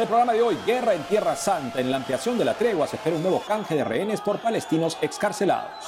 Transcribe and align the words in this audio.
En 0.00 0.04
el 0.04 0.08
programa 0.08 0.32
de 0.32 0.40
hoy, 0.40 0.56
Guerra 0.64 0.94
en 0.94 1.02
Tierra 1.02 1.36
Santa. 1.36 1.78
En 1.78 1.90
la 1.90 1.98
ampliación 1.98 2.38
de 2.38 2.44
la 2.46 2.54
tregua 2.54 2.86
se 2.86 2.96
espera 2.96 3.16
un 3.16 3.20
nuevo 3.20 3.42
canje 3.46 3.74
de 3.74 3.84
rehenes 3.84 4.22
por 4.22 4.38
palestinos 4.38 4.96
excarcelados. 5.02 5.84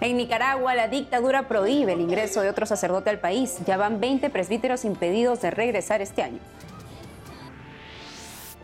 En 0.00 0.16
Nicaragua, 0.16 0.74
la 0.74 0.88
dictadura 0.88 1.46
prohíbe 1.46 1.92
el 1.92 2.00
ingreso 2.00 2.40
de 2.40 2.48
otro 2.48 2.64
sacerdote 2.64 3.10
al 3.10 3.18
país. 3.18 3.58
Ya 3.66 3.76
van 3.76 4.00
20 4.00 4.30
presbíteros 4.30 4.86
impedidos 4.86 5.42
de 5.42 5.50
regresar 5.50 6.00
este 6.00 6.22
año. 6.22 6.38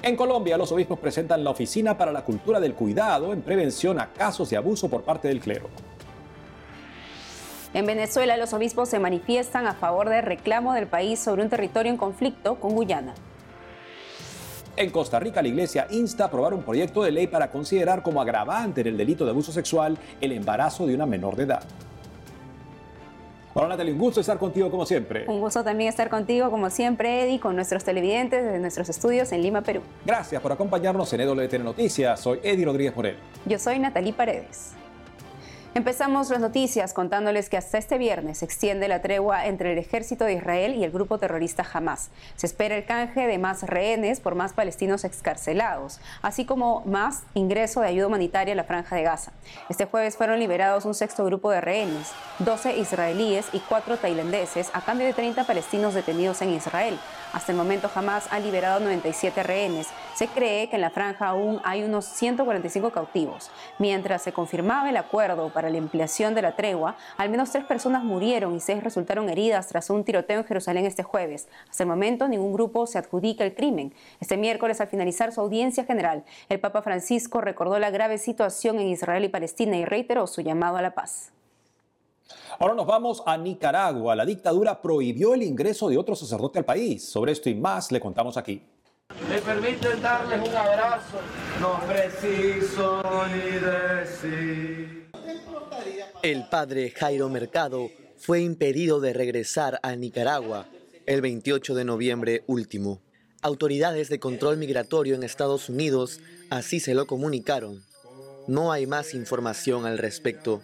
En 0.00 0.16
Colombia, 0.16 0.56
los 0.56 0.72
obispos 0.72 0.98
presentan 0.98 1.44
la 1.44 1.50
Oficina 1.50 1.98
para 1.98 2.12
la 2.12 2.24
Cultura 2.24 2.58
del 2.58 2.72
Cuidado 2.72 3.34
en 3.34 3.42
prevención 3.42 4.00
a 4.00 4.14
casos 4.14 4.48
de 4.48 4.56
abuso 4.56 4.88
por 4.88 5.02
parte 5.02 5.28
del 5.28 5.40
clero. 5.40 5.68
En 7.74 7.84
Venezuela, 7.84 8.38
los 8.38 8.54
obispos 8.54 8.88
se 8.88 8.98
manifiestan 8.98 9.66
a 9.66 9.74
favor 9.74 10.08
del 10.08 10.22
reclamo 10.22 10.72
del 10.72 10.86
país 10.86 11.20
sobre 11.20 11.42
un 11.42 11.50
territorio 11.50 11.92
en 11.92 11.98
conflicto 11.98 12.54
con 12.54 12.74
Guyana. 12.74 13.12
En 14.76 14.90
Costa 14.90 15.18
Rica, 15.18 15.40
la 15.40 15.48
Iglesia 15.48 15.86
insta 15.90 16.24
a 16.24 16.26
aprobar 16.26 16.52
un 16.52 16.62
proyecto 16.62 17.02
de 17.02 17.10
ley 17.10 17.26
para 17.26 17.50
considerar 17.50 18.02
como 18.02 18.20
agravante 18.20 18.82
en 18.82 18.88
el 18.88 18.96
delito 18.98 19.24
de 19.24 19.30
abuso 19.30 19.50
sexual 19.50 19.96
el 20.20 20.32
embarazo 20.32 20.86
de 20.86 20.94
una 20.94 21.06
menor 21.06 21.34
de 21.34 21.44
edad. 21.44 21.62
Hola 23.54 23.68
Natalie, 23.68 23.94
un 23.94 23.98
gusto 23.98 24.20
estar 24.20 24.36
contigo 24.36 24.70
como 24.70 24.84
siempre. 24.84 25.24
Un 25.28 25.40
gusto 25.40 25.64
también 25.64 25.88
estar 25.88 26.10
contigo 26.10 26.50
como 26.50 26.68
siempre, 26.68 27.22
Eddie, 27.22 27.40
con 27.40 27.56
nuestros 27.56 27.84
televidentes 27.84 28.44
desde 28.44 28.58
nuestros 28.58 28.90
estudios 28.90 29.32
en 29.32 29.40
Lima, 29.40 29.62
Perú. 29.62 29.80
Gracias 30.04 30.42
por 30.42 30.52
acompañarnos 30.52 31.10
en 31.14 31.22
EWTN 31.22 31.64
Noticias. 31.64 32.20
Soy 32.20 32.38
Eddie 32.42 32.66
Rodríguez 32.66 32.94
Morel. 32.94 33.16
Yo 33.46 33.58
soy 33.58 33.78
Natalie 33.78 34.12
Paredes. 34.12 34.74
Empezamos 35.76 36.30
las 36.30 36.40
noticias 36.40 36.94
contándoles 36.94 37.50
que 37.50 37.58
hasta 37.58 37.76
este 37.76 37.98
viernes 37.98 38.38
se 38.38 38.46
extiende 38.46 38.88
la 38.88 39.02
tregua 39.02 39.44
entre 39.44 39.72
el 39.72 39.78
ejército 39.78 40.24
de 40.24 40.32
Israel 40.32 40.74
y 40.74 40.84
el 40.84 40.90
grupo 40.90 41.18
terrorista 41.18 41.66
Hamas. 41.70 42.08
Se 42.34 42.46
espera 42.46 42.78
el 42.78 42.86
canje 42.86 43.26
de 43.26 43.36
más 43.36 43.62
rehenes 43.62 44.20
por 44.20 44.36
más 44.36 44.54
palestinos 44.54 45.04
excarcelados, 45.04 46.00
así 46.22 46.46
como 46.46 46.80
más 46.86 47.24
ingreso 47.34 47.82
de 47.82 47.88
ayuda 47.88 48.06
humanitaria 48.06 48.54
a 48.54 48.56
la 48.56 48.64
franja 48.64 48.96
de 48.96 49.02
Gaza. 49.02 49.32
Este 49.68 49.84
jueves 49.84 50.16
fueron 50.16 50.38
liberados 50.38 50.86
un 50.86 50.94
sexto 50.94 51.26
grupo 51.26 51.50
de 51.50 51.60
rehenes, 51.60 52.10
12 52.38 52.78
israelíes 52.78 53.44
y 53.52 53.60
4 53.60 53.98
tailandeses, 53.98 54.70
a 54.72 54.80
cambio 54.80 55.06
de 55.06 55.12
30 55.12 55.44
palestinos 55.44 55.92
detenidos 55.92 56.40
en 56.40 56.54
Israel. 56.54 56.98
Hasta 57.34 57.52
el 57.52 57.58
momento 57.58 57.90
Hamas 57.94 58.28
ha 58.30 58.38
liberado 58.38 58.80
97 58.80 59.42
rehenes. 59.42 59.88
Se 60.16 60.28
cree 60.28 60.70
que 60.70 60.76
en 60.76 60.80
la 60.80 60.88
franja 60.88 61.28
aún 61.28 61.60
hay 61.62 61.82
unos 61.82 62.06
145 62.06 62.90
cautivos. 62.90 63.50
Mientras 63.78 64.22
se 64.22 64.32
confirmaba 64.32 64.88
el 64.88 64.96
acuerdo 64.96 65.50
para 65.50 65.68
la 65.68 65.76
ampliación 65.76 66.34
de 66.34 66.40
la 66.40 66.56
tregua, 66.56 66.96
al 67.18 67.28
menos 67.28 67.50
tres 67.50 67.66
personas 67.66 68.02
murieron 68.02 68.56
y 68.56 68.60
seis 68.60 68.82
resultaron 68.82 69.28
heridas 69.28 69.68
tras 69.68 69.90
un 69.90 70.04
tiroteo 70.04 70.38
en 70.38 70.46
Jerusalén 70.46 70.86
este 70.86 71.02
jueves. 71.02 71.48
Hasta 71.68 71.82
el 71.82 71.90
momento 71.90 72.28
ningún 72.28 72.54
grupo 72.54 72.86
se 72.86 72.96
adjudica 72.96 73.44
el 73.44 73.54
crimen. 73.54 73.92
Este 74.18 74.38
miércoles, 74.38 74.80
al 74.80 74.88
finalizar 74.88 75.32
su 75.32 75.42
audiencia 75.42 75.84
general, 75.84 76.24
el 76.48 76.60
Papa 76.60 76.80
Francisco 76.80 77.42
recordó 77.42 77.78
la 77.78 77.90
grave 77.90 78.16
situación 78.16 78.80
en 78.80 78.86
Israel 78.86 79.22
y 79.22 79.28
Palestina 79.28 79.76
y 79.76 79.84
reiteró 79.84 80.26
su 80.26 80.40
llamado 80.40 80.78
a 80.78 80.82
la 80.82 80.94
paz. 80.94 81.30
Ahora 82.58 82.72
nos 82.72 82.86
vamos 82.86 83.22
a 83.26 83.36
Nicaragua. 83.36 84.16
La 84.16 84.24
dictadura 84.24 84.80
prohibió 84.80 85.34
el 85.34 85.42
ingreso 85.42 85.90
de 85.90 85.98
otro 85.98 86.16
sacerdote 86.16 86.58
al 86.58 86.64
país. 86.64 87.04
Sobre 87.04 87.32
esto 87.32 87.50
y 87.50 87.54
más 87.54 87.92
le 87.92 88.00
contamos 88.00 88.38
aquí. 88.38 88.62
Me 89.28 89.42
permiten 89.42 90.00
darles 90.00 90.48
un 90.48 90.54
abrazo, 90.54 91.20
no 91.60 91.80
preciso 91.86 93.02
ni 93.28 93.58
decir. 93.58 95.10
El 96.22 96.48
padre 96.48 96.90
Jairo 96.90 97.28
Mercado 97.28 97.90
fue 98.16 98.40
impedido 98.40 99.00
de 99.00 99.12
regresar 99.12 99.80
a 99.82 99.96
Nicaragua 99.96 100.68
el 101.06 101.20
28 101.20 101.74
de 101.74 101.84
noviembre 101.84 102.44
último. 102.46 103.02
Autoridades 103.42 104.08
de 104.08 104.20
control 104.20 104.58
migratorio 104.58 105.14
en 105.14 105.22
Estados 105.22 105.68
Unidos 105.68 106.20
así 106.48 106.80
se 106.80 106.94
lo 106.94 107.06
comunicaron. 107.06 107.84
No 108.46 108.70
hay 108.70 108.86
más 108.86 109.12
información 109.12 109.86
al 109.86 109.98
respecto. 109.98 110.62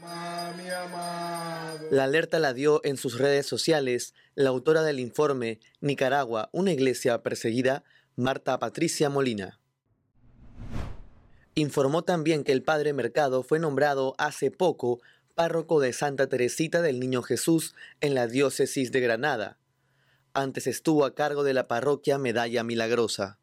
La 1.91 2.05
alerta 2.05 2.39
la 2.39 2.55
dio 2.55 2.81
en 2.85 2.97
sus 2.97 3.19
redes 3.19 3.45
sociales 3.45 4.15
la 4.35 4.51
autora 4.51 4.83
del 4.83 4.99
informe 4.99 5.61
Nicaragua, 5.81 6.49
una 6.53 6.73
iglesia 6.73 7.23
perseguida, 7.23 7.85
Marta 8.17 8.59
Patricia 8.59 9.09
Molina. 9.09 9.59
Informó 11.55 12.03
también 12.03 12.45
que 12.45 12.53
el 12.53 12.63
padre 12.63 12.93
Mercado 12.93 13.43
fue 13.43 13.59
nombrado 13.59 14.15
hace 14.19 14.51
poco 14.51 15.01
párroco 15.35 15.81
de 15.81 15.95
Santa 15.95 16.27
Teresita 16.27 16.83
del 16.83 17.01
Niño 17.01 17.23
Jesús 17.23 17.75
en 18.03 18.15
la 18.15 18.27
diócesis 18.27 18.93
de 18.93 19.01
Granada. 19.01 19.57
Antes 20.35 20.67
estuvo 20.67 21.07
a 21.07 21.15
cargo 21.15 21.43
de 21.43 21.55
la 21.55 21.69
parroquia 21.69 22.19
Medalla 22.19 22.63
Milagrosa. 22.65 23.39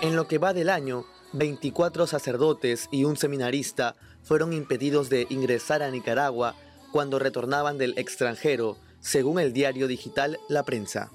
En 0.00 0.16
lo 0.16 0.26
que 0.26 0.38
va 0.38 0.54
del 0.54 0.70
año, 0.70 1.04
24 1.34 2.06
sacerdotes 2.06 2.88
y 2.90 3.04
un 3.04 3.18
seminarista 3.18 3.96
fueron 4.22 4.54
impedidos 4.54 5.10
de 5.10 5.26
ingresar 5.28 5.82
a 5.82 5.90
Nicaragua 5.90 6.54
cuando 6.90 7.18
retornaban 7.18 7.76
del 7.76 7.98
extranjero, 7.98 8.78
según 9.00 9.38
el 9.40 9.52
diario 9.52 9.88
digital 9.88 10.38
La 10.48 10.62
Prensa. 10.62 11.10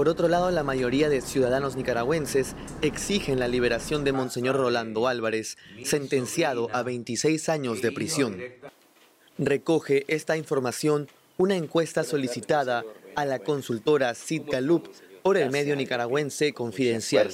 Por 0.00 0.08
otro 0.08 0.28
lado, 0.28 0.50
la 0.50 0.62
mayoría 0.62 1.10
de 1.10 1.20
ciudadanos 1.20 1.76
nicaragüenses 1.76 2.56
exigen 2.80 3.38
la 3.38 3.48
liberación 3.48 4.02
de 4.02 4.12
Monseñor 4.12 4.56
Rolando 4.56 5.06
Álvarez, 5.06 5.58
sentenciado 5.84 6.70
a 6.72 6.82
26 6.82 7.50
años 7.50 7.82
de 7.82 7.92
prisión. 7.92 8.38
Recoge 9.36 10.06
esta 10.08 10.38
información 10.38 11.06
una 11.36 11.54
encuesta 11.54 12.02
solicitada 12.02 12.82
a 13.14 13.26
la 13.26 13.40
consultora 13.40 14.14
Sid 14.14 14.44
Galup 14.50 14.88
por 15.22 15.36
el 15.36 15.50
medio 15.50 15.76
nicaragüense 15.76 16.54
Confidencial. 16.54 17.28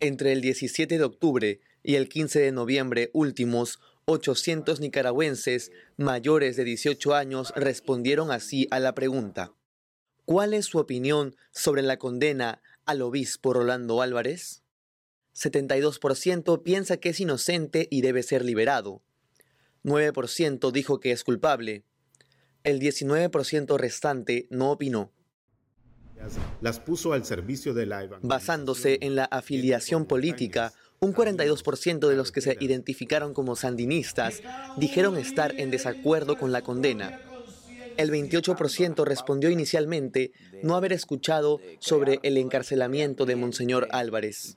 Entre 0.00 0.32
el 0.32 0.40
17 0.40 0.98
de 0.98 1.04
octubre 1.04 1.60
y 1.84 1.94
el 1.94 2.08
15 2.08 2.40
de 2.40 2.50
noviembre 2.50 3.10
últimos, 3.12 3.78
800 4.06 4.80
nicaragüenses 4.80 5.70
mayores 5.98 6.56
de 6.56 6.64
18 6.64 7.14
años 7.14 7.52
respondieron 7.54 8.32
así 8.32 8.66
a 8.72 8.80
la 8.80 8.92
pregunta. 8.96 9.52
¿Cuál 10.24 10.54
es 10.54 10.66
su 10.66 10.78
opinión 10.78 11.36
sobre 11.50 11.82
la 11.82 11.98
condena 11.98 12.62
al 12.86 13.02
obispo 13.02 13.52
Rolando 13.52 14.00
Álvarez? 14.00 14.62
72% 15.34 16.62
piensa 16.62 16.96
que 16.96 17.10
es 17.10 17.20
inocente 17.20 17.88
y 17.90 18.00
debe 18.00 18.22
ser 18.22 18.44
liberado. 18.44 19.02
9% 19.84 20.72
dijo 20.72 20.98
que 20.98 21.12
es 21.12 21.24
culpable. 21.24 21.84
El 22.62 22.80
19% 22.80 23.76
restante 23.76 24.46
no 24.50 24.70
opinó. 24.70 25.12
Las 26.62 26.80
puso 26.80 27.12
al 27.12 27.26
servicio 27.26 27.74
de 27.74 27.84
la 27.84 28.08
Basándose 28.22 28.98
en 29.02 29.16
la 29.16 29.24
afiliación 29.24 30.06
política, 30.06 30.72
un 31.00 31.12
42% 31.12 32.08
de 32.08 32.16
los 32.16 32.32
que 32.32 32.40
se 32.40 32.56
identificaron 32.60 33.34
como 33.34 33.56
sandinistas 33.56 34.40
dijeron 34.78 35.18
estar 35.18 35.60
en 35.60 35.70
desacuerdo 35.70 36.38
con 36.38 36.50
la 36.50 36.62
condena. 36.62 37.20
El 37.96 38.10
28% 38.10 39.04
respondió 39.04 39.50
inicialmente 39.50 40.32
no 40.62 40.76
haber 40.76 40.92
escuchado 40.92 41.60
sobre 41.78 42.20
el 42.22 42.36
encarcelamiento 42.36 43.26
de 43.26 43.36
Monseñor 43.36 43.88
Álvarez. 43.92 44.56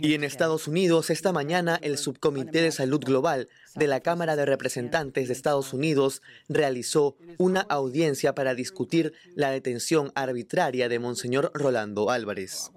Y 0.00 0.14
en 0.14 0.24
Estados 0.24 0.68
Unidos, 0.68 1.10
esta 1.10 1.32
mañana, 1.32 1.78
el 1.82 1.98
Subcomité 1.98 2.62
de 2.62 2.72
Salud 2.72 3.00
Global 3.00 3.48
de 3.74 3.86
la 3.86 4.00
Cámara 4.00 4.36
de 4.36 4.46
Representantes 4.46 5.28
de 5.28 5.32
Estados 5.32 5.72
Unidos 5.72 6.22
realizó 6.48 7.16
una 7.38 7.60
audiencia 7.60 8.34
para 8.34 8.54
discutir 8.54 9.12
la 9.34 9.50
detención 9.50 10.12
arbitraria 10.14 10.88
de 10.88 10.98
Monseñor 10.98 11.50
Rolando 11.54 12.10
Álvarez. 12.10 12.70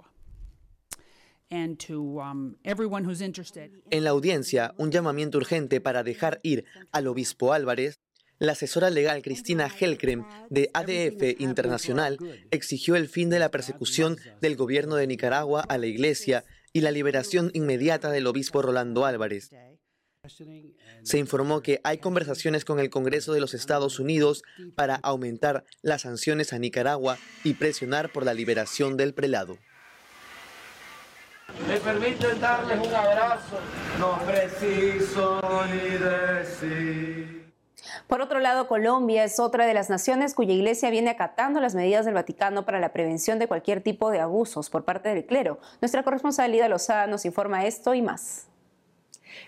Um, 1.53 2.55
en 2.63 4.03
la 4.05 4.09
audiencia, 4.09 4.73
un 4.77 4.89
llamamiento 4.89 5.37
urgente 5.37 5.81
para 5.81 6.01
dejar 6.01 6.39
ir 6.43 6.63
al 6.93 7.07
obispo 7.07 7.51
Álvarez, 7.51 7.99
la 8.39 8.53
asesora 8.53 8.89
legal 8.89 9.21
Cristina 9.21 9.67
Helkrem 9.67 10.23
de 10.49 10.71
ADF 10.73 11.41
Internacional 11.41 12.17
exigió 12.51 12.95
el 12.95 13.09
fin 13.09 13.29
de 13.29 13.39
la 13.39 13.51
persecución 13.51 14.17
del 14.39 14.55
gobierno 14.55 14.95
de 14.95 15.07
Nicaragua 15.07 15.65
a 15.67 15.77
la 15.77 15.87
iglesia 15.87 16.45
y 16.71 16.81
la 16.81 16.91
liberación 16.91 17.51
inmediata 17.53 18.11
del 18.11 18.27
obispo 18.27 18.61
Rolando 18.61 19.05
Álvarez. 19.05 19.51
Se 21.03 21.17
informó 21.17 21.61
que 21.61 21.81
hay 21.83 21.97
conversaciones 21.97 22.63
con 22.63 22.79
el 22.79 22.89
Congreso 22.89 23.33
de 23.33 23.41
los 23.41 23.53
Estados 23.53 23.99
Unidos 23.99 24.43
para 24.75 24.95
aumentar 24.95 25.65
las 25.81 26.03
sanciones 26.03 26.53
a 26.53 26.59
Nicaragua 26.59 27.17
y 27.43 27.55
presionar 27.55 28.09
por 28.13 28.23
la 28.23 28.33
liberación 28.33 28.95
del 28.95 29.13
prelado. 29.13 29.57
Me 31.67 31.77
permiten 31.77 32.39
darles 32.39 32.87
un 32.87 32.93
abrazo, 32.93 33.59
no 33.99 34.17
preciso 34.25 35.39
ni 35.71 35.97
decir. 35.97 37.41
Por 38.07 38.21
otro 38.21 38.39
lado, 38.39 38.67
Colombia 38.67 39.23
es 39.23 39.39
otra 39.39 39.65
de 39.65 39.73
las 39.73 39.89
naciones 39.89 40.35
cuya 40.35 40.53
iglesia 40.53 40.89
viene 40.89 41.09
acatando 41.09 41.59
las 41.59 41.75
medidas 41.75 42.05
del 42.05 42.13
Vaticano 42.13 42.65
para 42.65 42.79
la 42.79 42.93
prevención 42.93 43.39
de 43.39 43.47
cualquier 43.47 43.81
tipo 43.81 44.11
de 44.11 44.19
abusos 44.19 44.69
por 44.69 44.83
parte 44.83 45.09
del 45.09 45.25
clero. 45.25 45.59
Nuestra 45.81 46.03
corresponsal 46.03 46.51
Lida 46.51 46.67
Lozada 46.67 47.07
nos 47.07 47.25
informa 47.25 47.65
esto 47.65 47.93
y 47.93 48.01
más. 48.01 48.50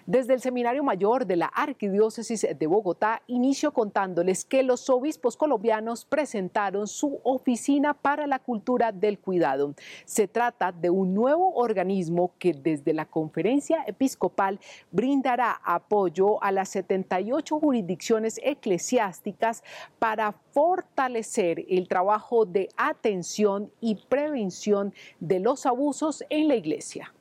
Desde 0.06 0.34
el 0.34 0.42
Seminario 0.42 0.84
Mayor 0.84 1.26
de 1.26 1.36
la 1.36 1.48
Arquidiócesis 1.48 2.48
de 2.58 2.68
Bogotá, 2.68 3.22
inicio 3.28 3.72
contándoles 3.72 4.46
que 4.46 4.64
los 4.64 4.90
obispos 4.90 5.38
colombianos 5.38 6.06
presentaron 6.06 6.88
su 6.88 7.20
Oficina 7.24 7.94
para 7.94 8.28
la 8.28 8.40
Cultura 8.40 8.92
del 8.92 9.20
Cuidado. 9.20 9.74
Se 10.06 10.28
trata 10.28 10.72
de 10.72 10.90
un 10.90 11.14
nuevo 11.14 11.54
organismo 11.56 12.34
que 12.40 12.54
desde 12.54 12.94
la 12.94 13.06
Conferencia 13.06 13.84
Episcopal 13.88 14.60
brindará 14.92 15.62
apoyo 15.64 16.42
a 16.44 16.52
las 16.52 16.70
78 16.70 17.60
jurisdicciones 17.60 18.40
eclesiásticas 18.44 19.64
para 20.00 20.32
fortalecer 20.52 21.66
el 21.70 21.88
trabajo 21.88 22.46
de 22.46 22.70
atención 22.78 23.72
y 23.80 23.96
prevención 23.96 24.94
de 25.20 25.40
los 25.40 25.66
abusos 25.66 26.24
en 26.30 26.48
la 26.48 26.56
iglesia. 26.56 27.14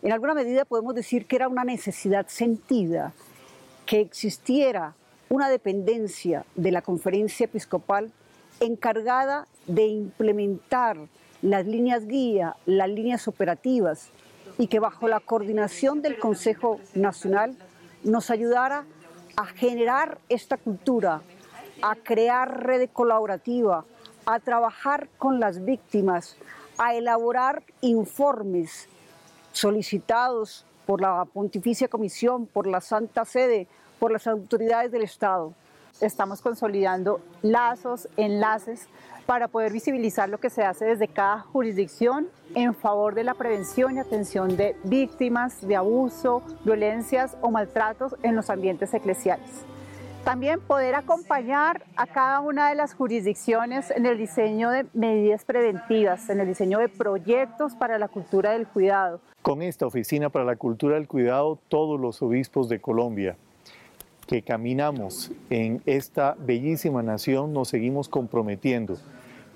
En 0.00 0.12
alguna 0.12 0.34
medida 0.34 0.64
podemos 0.64 0.94
decir 0.94 1.26
que 1.26 1.36
era 1.36 1.48
una 1.48 1.64
necesidad 1.64 2.28
sentida 2.28 3.12
que 3.84 4.00
existiera 4.00 4.94
una 5.28 5.48
dependencia 5.48 6.44
de 6.54 6.70
la 6.70 6.82
conferencia 6.82 7.44
episcopal 7.44 8.12
encargada 8.60 9.48
de 9.66 9.86
implementar 9.86 10.98
las 11.42 11.66
líneas 11.66 12.06
guía, 12.06 12.56
las 12.64 12.88
líneas 12.88 13.26
operativas 13.26 14.10
y 14.56 14.68
que 14.68 14.78
bajo 14.78 15.08
la 15.08 15.20
coordinación 15.20 16.00
del 16.00 16.18
Consejo 16.18 16.80
Nacional 16.94 17.56
nos 18.04 18.30
ayudara 18.30 18.84
a 19.36 19.46
generar 19.46 20.18
esta 20.28 20.56
cultura, 20.58 21.22
a 21.82 21.96
crear 21.96 22.64
red 22.64 22.88
colaborativa, 22.92 23.84
a 24.26 24.38
trabajar 24.38 25.08
con 25.18 25.40
las 25.40 25.64
víctimas, 25.64 26.36
a 26.76 26.94
elaborar 26.94 27.62
informes 27.80 28.88
solicitados 29.58 30.64
por 30.86 31.00
la 31.00 31.24
Pontificia 31.24 31.88
Comisión, 31.88 32.46
por 32.46 32.66
la 32.66 32.80
Santa 32.80 33.24
Sede, 33.24 33.66
por 33.98 34.12
las 34.12 34.26
autoridades 34.26 34.92
del 34.92 35.02
Estado. 35.02 35.52
Estamos 36.00 36.40
consolidando 36.40 37.20
lazos, 37.42 38.08
enlaces 38.16 38.88
para 39.26 39.48
poder 39.48 39.72
visibilizar 39.72 40.28
lo 40.28 40.38
que 40.38 40.48
se 40.48 40.62
hace 40.62 40.84
desde 40.84 41.08
cada 41.08 41.40
jurisdicción 41.40 42.28
en 42.54 42.74
favor 42.74 43.14
de 43.14 43.24
la 43.24 43.34
prevención 43.34 43.96
y 43.96 43.98
atención 43.98 44.56
de 44.56 44.76
víctimas 44.84 45.66
de 45.66 45.76
abuso, 45.76 46.42
violencias 46.64 47.36
o 47.40 47.50
maltratos 47.50 48.14
en 48.22 48.36
los 48.36 48.48
ambientes 48.48 48.94
eclesiales. 48.94 49.50
También 50.24 50.60
poder 50.60 50.94
acompañar 50.94 51.84
a 51.96 52.06
cada 52.06 52.40
una 52.40 52.68
de 52.68 52.74
las 52.74 52.94
jurisdicciones 52.94 53.90
en 53.90 54.04
el 54.06 54.18
diseño 54.18 54.70
de 54.70 54.86
medidas 54.92 55.44
preventivas, 55.44 56.28
en 56.28 56.40
el 56.40 56.46
diseño 56.46 56.78
de 56.78 56.88
proyectos 56.88 57.74
para 57.74 57.98
la 57.98 58.08
cultura 58.08 58.52
del 58.52 58.66
cuidado. 58.66 59.20
Con 59.42 59.62
esta 59.62 59.86
Oficina 59.86 60.28
para 60.28 60.44
la 60.44 60.56
Cultura 60.56 60.96
del 60.96 61.08
Cuidado, 61.08 61.58
todos 61.68 61.98
los 61.98 62.20
obispos 62.20 62.68
de 62.68 62.80
Colombia 62.80 63.36
que 64.26 64.42
caminamos 64.42 65.32
en 65.48 65.82
esta 65.86 66.36
bellísima 66.38 67.02
nación 67.02 67.54
nos 67.54 67.68
seguimos 67.68 68.10
comprometiendo 68.10 68.98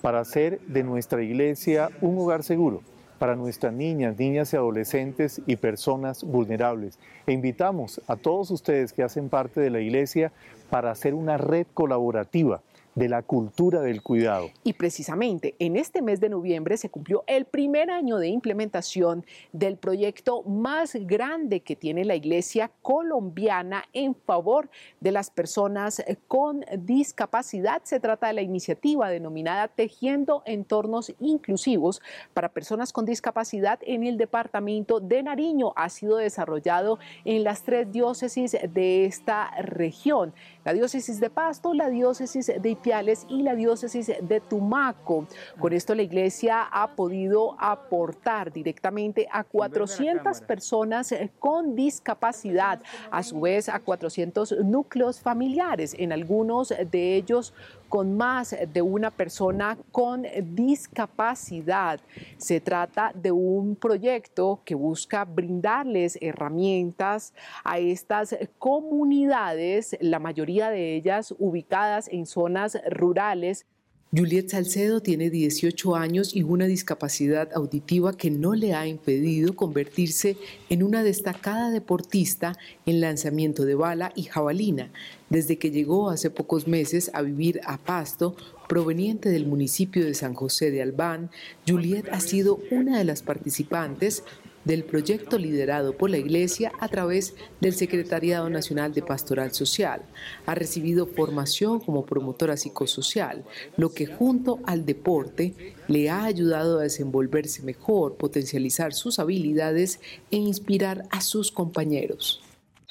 para 0.01 0.21
hacer 0.21 0.61
de 0.61 0.83
nuestra 0.83 1.23
iglesia 1.23 1.91
un 2.01 2.19
hogar 2.19 2.43
seguro 2.43 2.83
para 3.23 3.37
nuestras 3.37 3.73
niñas, 3.73 4.19
niñas 4.19 4.53
y 4.53 4.57
adolescentes 4.57 5.41
y 5.47 5.55
personas 5.55 6.25
vulnerables. 6.25 6.99
E 7.25 7.31
invitamos 7.31 8.01
a 8.09 8.17
todos 8.17 8.51
ustedes 8.51 8.93
que 8.93 9.05
hacen 9.05 9.29
parte 9.29 9.61
de 9.61 9.71
la 9.71 9.79
iglesia 9.79 10.33
para 10.71 10.91
hacer 10.91 11.15
una 11.15 11.37
red 11.37 11.69
colaborativa 11.73 12.63
de 12.95 13.09
la 13.09 13.23
cultura 13.23 13.81
del 13.81 14.03
cuidado. 14.03 14.51
Y 14.65 14.75
precisamente 14.75 15.55
en 15.59 15.77
este 15.77 16.03
mes 16.03 16.21
de 16.21 16.29
noviembre 16.29 16.77
se 16.77 16.91
cumplió 16.91 17.25
el 17.27 17.45
primer 17.45 17.91
año 17.91 18.19
de 18.19 18.29
implementación 18.29 19.25
del 19.53 19.77
proyecto 19.77 20.43
más 20.43 20.95
grande 20.95 21.61
que 21.61 21.77
tiene 21.77 22.05
la 22.05 22.15
Iglesia 22.15 22.71
colombiana 22.83 23.85
en 23.93 24.15
favor 24.15 24.69
de 25.01 25.13
las 25.13 25.31
personas 25.31 26.03
con 26.29 26.65
discapacidad. 26.79 27.83
Se 27.85 28.01
trata 28.01 28.27
de 28.27 28.35
la 28.35 28.43
iniciativa 28.43 29.09
denominada 29.09 29.69
Tejiendo 29.69 30.43
Entornos 30.47 31.15
Inclusivos 31.21 32.03
para 32.35 32.51
Personas 32.51 32.93
con 32.93 33.05
Discapacidad 33.05 33.79
en 33.83 34.05
el 34.05 34.17
departamento 34.17 35.01
de 35.01 35.23
Nariño. 35.23 35.73
Ha 35.77 35.89
sido 35.89 36.17
desarrollado 36.17 36.99
en 37.25 37.45
las 37.45 37.63
tres 37.63 37.91
diócesis 37.91 38.57
de 38.73 39.07
esta 39.07 39.51
región, 39.63 40.33
la 40.65 40.73
diócesis 40.73 41.21
de 41.21 41.31
Pasto, 41.31 41.75
la 41.75 41.89
diócesis 41.89 42.47
de 42.47 42.77
y 43.29 43.43
la 43.43 43.55
diócesis 43.55 44.13
de 44.21 44.41
Tumaco. 44.41 45.27
Con 45.59 45.73
esto 45.73 45.95
la 45.95 46.03
iglesia 46.03 46.63
ha 46.65 46.95
podido 46.97 47.57
aportar 47.59 48.53
directamente 48.53 49.29
a 49.31 49.45
400 49.45 50.41
personas 50.41 51.15
con 51.39 51.77
discapacidad, 51.77 52.83
a 53.11 53.23
su 53.23 53.41
vez 53.41 53.69
a 53.69 53.79
400 53.79 54.59
núcleos 54.65 55.21
familiares, 55.21 55.95
en 55.99 56.13
algunos 56.13 56.69
de 56.91 57.17
ellos 57.17 57.55
con 57.93 58.17
más 58.17 58.57
de 58.73 58.81
una 58.81 59.11
persona 59.11 59.77
con 59.91 60.25
discapacidad. 60.55 62.01
Se 62.39 62.59
trata 62.59 63.13
de 63.15 63.33
un 63.33 63.77
proyecto 63.77 64.63
que 64.65 64.75
busca 64.75 65.27
brindarles 65.27 66.17
herramientas 66.23 67.35
a 67.63 67.79
estas 67.79 68.35
comunidades, 68.59 69.95
la 70.01 70.21
mayoría 70.21 70.71
de 70.71 70.95
ellas 70.95 71.35
ubicadas 71.39 72.09
en 72.09 72.25
zonas 72.25 72.79
rurales 72.89 73.67
Juliet 74.15 74.51
Salcedo 74.51 75.01
tiene 75.01 75.31
18 75.31 75.97
años 75.97 76.37
y 76.37 76.43
una 76.43 76.67
discapacidad 76.67 77.49
auditiva 77.55 78.15
que 78.15 78.31
no 78.31 78.55
le 78.55 78.75
ha 78.75 78.87
impedido 78.87 79.57
convertirse 79.57 80.37
en 80.69 80.83
una 80.83 81.03
destacada 81.03 81.71
deportista 81.71 82.59
en 82.85 83.01
lanzamiento 83.01 83.65
de 83.65 83.75
bala 83.75 84.13
y 84.15 84.25
jabalina, 84.25 84.91
desde 85.31 85.57
que 85.57 85.71
llegó 85.71 86.11
hace 86.11 86.29
pocos 86.29 86.69
meses 86.69 87.11
a 87.15 87.23
vivir 87.23 87.63
a 87.65 87.79
Pasto, 87.79 88.37
proveniente 88.69 89.31
del 89.31 89.47
municipio 89.47 90.05
de 90.05 90.13
San 90.13 90.35
José 90.35 90.71
de 90.71 90.83
Albán, 90.83 91.31
Juliet 91.67 92.07
ha 92.13 92.21
sido 92.21 92.61
una 92.71 92.99
de 92.99 93.05
las 93.05 93.23
participantes 93.23 94.25
del 94.65 94.85
proyecto 94.85 95.39
liderado 95.39 95.97
por 95.97 96.11
la 96.11 96.19
Iglesia 96.19 96.73
a 96.81 96.89
través 96.89 97.35
del 97.61 97.75
Secretariado 97.75 98.49
Nacional 98.51 98.93
de 98.93 99.03
Pastoral 99.03 99.53
Social. 99.53 100.03
Ha 100.47 100.55
recibido 100.55 101.07
formación 101.07 101.81
como 101.81 102.07
promotora 102.07 102.57
psicosocial, 102.57 103.45
lo 103.77 103.93
que 103.93 104.07
junto 104.07 104.61
al 104.65 104.87
deporte 104.87 105.55
le 105.89 106.11
ha 106.11 106.25
ayudado 106.25 106.79
a 106.79 106.83
desenvolverse 106.83 107.63
mejor, 107.63 108.17
potencializar 108.17 108.93
sus 108.93 109.19
habilidades 109.19 110.01
e 110.31 110.37
inspirar 110.37 111.05
a 111.11 111.21
sus 111.21 111.51
compañeros. 111.51 112.43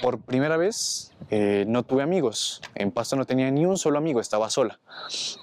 Por 0.01 0.19
primera 0.19 0.57
vez 0.57 1.11
eh, 1.29 1.63
no 1.67 1.83
tuve 1.83 2.01
amigos. 2.01 2.61
En 2.73 2.91
Pasto 2.91 3.15
no 3.15 3.25
tenía 3.25 3.51
ni 3.51 3.65
un 3.67 3.77
solo 3.77 3.99
amigo, 3.99 4.19
estaba 4.19 4.49
sola. 4.49 4.79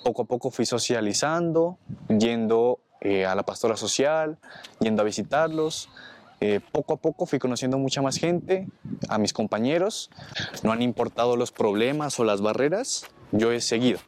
Poco 0.02 0.22
a 0.22 0.24
poco 0.24 0.50
fui 0.50 0.66
socializando, 0.66 1.78
yendo 2.08 2.80
eh, 3.00 3.24
a 3.24 3.36
la 3.36 3.44
pastora 3.44 3.76
social, 3.76 4.38
yendo 4.80 5.02
a 5.02 5.04
visitarlos, 5.04 5.88
eh, 6.40 6.60
poco 6.72 6.94
a 6.94 6.96
poco 6.96 7.26
fui 7.26 7.38
conociendo 7.38 7.78
mucha 7.78 8.00
más 8.02 8.16
gente, 8.16 8.68
a 9.08 9.18
mis 9.18 9.32
compañeros, 9.32 10.10
no 10.62 10.72
han 10.72 10.82
importado 10.82 11.36
los 11.36 11.50
problemas 11.50 12.18
o 12.20 12.24
las 12.24 12.40
barreras, 12.40 13.06
yo 13.32 13.52
he 13.52 13.60
seguido. 13.60 13.98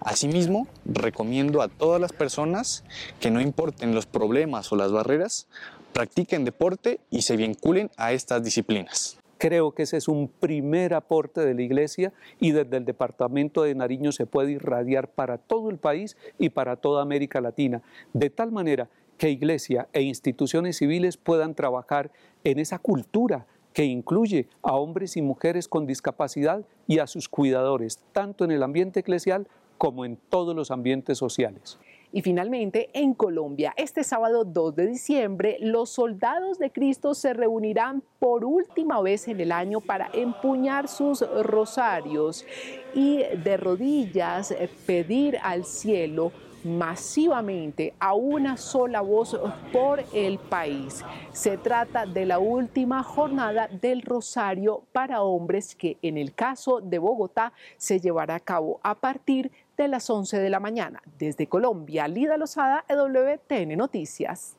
Asimismo, 0.00 0.68
recomiendo 0.86 1.60
a 1.60 1.68
todas 1.68 2.00
las 2.00 2.12
personas 2.12 2.84
que 3.20 3.30
no 3.30 3.40
importen 3.40 3.94
los 3.94 4.06
problemas 4.06 4.72
o 4.72 4.76
las 4.76 4.92
barreras, 4.92 5.48
practiquen 5.92 6.44
deporte 6.44 7.00
y 7.10 7.22
se 7.22 7.36
vinculen 7.36 7.90
a 7.96 8.12
estas 8.12 8.42
disciplinas. 8.42 9.18
Creo 9.38 9.72
que 9.72 9.84
ese 9.84 9.96
es 9.96 10.06
un 10.06 10.28
primer 10.28 10.92
aporte 10.92 11.40
de 11.40 11.54
la 11.54 11.62
Iglesia 11.62 12.12
y 12.40 12.52
desde 12.52 12.76
el 12.76 12.84
Departamento 12.84 13.62
de 13.62 13.74
Nariño 13.74 14.12
se 14.12 14.26
puede 14.26 14.52
irradiar 14.52 15.08
para 15.08 15.38
todo 15.38 15.70
el 15.70 15.78
país 15.78 16.16
y 16.38 16.50
para 16.50 16.76
toda 16.76 17.02
América 17.02 17.40
Latina, 17.40 17.82
de 18.12 18.28
tal 18.28 18.52
manera 18.52 18.90
que 19.20 19.28
iglesia 19.28 19.86
e 19.92 20.00
instituciones 20.00 20.78
civiles 20.78 21.18
puedan 21.18 21.54
trabajar 21.54 22.10
en 22.42 22.58
esa 22.58 22.78
cultura 22.78 23.46
que 23.74 23.84
incluye 23.84 24.48
a 24.62 24.76
hombres 24.76 25.14
y 25.14 25.20
mujeres 25.20 25.68
con 25.68 25.86
discapacidad 25.86 26.62
y 26.86 27.00
a 27.00 27.06
sus 27.06 27.28
cuidadores, 27.28 28.00
tanto 28.12 28.46
en 28.46 28.50
el 28.50 28.62
ambiente 28.62 29.00
eclesial 29.00 29.46
como 29.76 30.06
en 30.06 30.16
todos 30.16 30.56
los 30.56 30.70
ambientes 30.70 31.18
sociales. 31.18 31.78
Y 32.14 32.22
finalmente, 32.22 32.88
en 32.94 33.12
Colombia, 33.12 33.74
este 33.76 34.04
sábado 34.04 34.44
2 34.44 34.74
de 34.74 34.86
diciembre, 34.86 35.58
los 35.60 35.90
soldados 35.90 36.58
de 36.58 36.72
Cristo 36.72 37.12
se 37.12 37.34
reunirán 37.34 38.02
por 38.20 38.46
última 38.46 39.02
vez 39.02 39.28
en 39.28 39.38
el 39.38 39.52
año 39.52 39.82
para 39.82 40.08
empuñar 40.14 40.88
sus 40.88 41.20
rosarios 41.42 42.46
y 42.94 43.18
de 43.18 43.58
rodillas 43.58 44.54
pedir 44.86 45.36
al 45.42 45.66
cielo 45.66 46.32
masivamente 46.64 47.94
a 47.98 48.14
una 48.14 48.56
sola 48.56 49.00
voz 49.00 49.38
por 49.72 50.02
el 50.12 50.38
país. 50.38 51.04
Se 51.32 51.56
trata 51.56 52.06
de 52.06 52.26
la 52.26 52.38
última 52.38 53.02
jornada 53.02 53.68
del 53.68 54.02
Rosario 54.02 54.82
para 54.92 55.22
hombres 55.22 55.74
que 55.74 55.96
en 56.02 56.18
el 56.18 56.34
caso 56.34 56.80
de 56.80 56.98
Bogotá 56.98 57.52
se 57.76 58.00
llevará 58.00 58.36
a 58.36 58.40
cabo 58.40 58.80
a 58.82 58.94
partir 58.94 59.50
de 59.76 59.88
las 59.88 60.08
11 60.10 60.38
de 60.38 60.50
la 60.50 60.60
mañana. 60.60 61.02
Desde 61.18 61.46
Colombia, 61.46 62.06
Lida 62.06 62.36
Lozada, 62.36 62.84
EWTN 62.88 63.76
Noticias. 63.76 64.56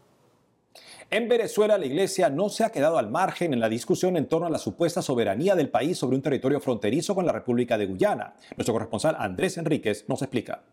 En 1.10 1.27
Venezuela, 1.27 1.77
la 1.77 1.86
Iglesia 1.86 2.29
no 2.29 2.50
se 2.50 2.63
ha 2.63 2.72
quedado 2.72 2.98
al 2.98 3.10
margen 3.10 3.53
en 3.53 3.60
la 3.60 3.67
discusión 3.67 4.15
en 4.15 4.27
torno 4.27 4.48
a 4.48 4.50
la 4.50 4.58
supuesta 4.58 5.01
soberanía 5.01 5.55
del 5.55 5.70
país 5.70 5.98
sobre 5.98 6.15
un 6.15 6.22
territorio 6.22 6.62
fronterizo 6.62 7.13
con 7.13 7.25
la 7.25 7.34
República 7.34 7.77
de 7.77 7.86
Guyana. 7.86 8.34
Nuestro 8.55 8.74
corresponsal 8.74 9.15
Andrés 9.20 9.58
Enríquez 9.58 10.05
nos 10.08 10.22
explica. 10.22 10.63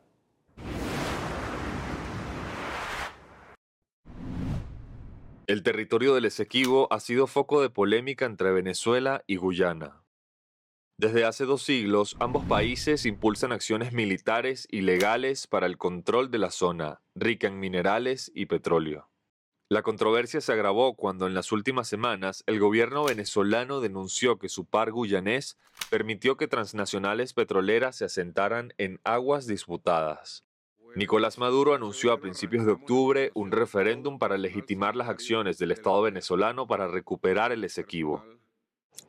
El 5.48 5.62
territorio 5.62 6.14
del 6.14 6.26
Esequibo 6.26 6.92
ha 6.92 7.00
sido 7.00 7.26
foco 7.26 7.62
de 7.62 7.70
polémica 7.70 8.26
entre 8.26 8.52
Venezuela 8.52 9.24
y 9.26 9.36
Guyana. 9.36 10.02
Desde 10.98 11.24
hace 11.24 11.46
dos 11.46 11.62
siglos, 11.62 12.16
ambos 12.20 12.44
países 12.44 13.06
impulsan 13.06 13.52
acciones 13.52 13.94
militares 13.94 14.68
y 14.70 14.82
legales 14.82 15.46
para 15.46 15.64
el 15.64 15.78
control 15.78 16.30
de 16.30 16.36
la 16.36 16.50
zona, 16.50 17.00
rica 17.14 17.46
en 17.46 17.58
minerales 17.60 18.30
y 18.34 18.44
petróleo. 18.44 19.08
La 19.70 19.80
controversia 19.80 20.42
se 20.42 20.52
agravó 20.52 20.96
cuando 20.96 21.26
en 21.26 21.32
las 21.32 21.50
últimas 21.50 21.88
semanas 21.88 22.44
el 22.46 22.60
gobierno 22.60 23.04
venezolano 23.04 23.80
denunció 23.80 24.38
que 24.38 24.50
su 24.50 24.66
par 24.66 24.92
guyanés 24.92 25.56
permitió 25.88 26.36
que 26.36 26.46
transnacionales 26.46 27.32
petroleras 27.32 27.96
se 27.96 28.04
asentaran 28.04 28.74
en 28.76 29.00
aguas 29.02 29.46
disputadas. 29.46 30.44
Nicolás 30.98 31.38
Maduro 31.38 31.74
anunció 31.74 32.12
a 32.12 32.18
principios 32.18 32.66
de 32.66 32.72
octubre 32.72 33.30
un 33.34 33.52
referéndum 33.52 34.18
para 34.18 34.36
legitimar 34.36 34.96
las 34.96 35.08
acciones 35.08 35.56
del 35.56 35.70
Estado 35.70 36.02
venezolano 36.02 36.66
para 36.66 36.88
recuperar 36.88 37.52
el 37.52 37.62
Esequibo. 37.62 38.24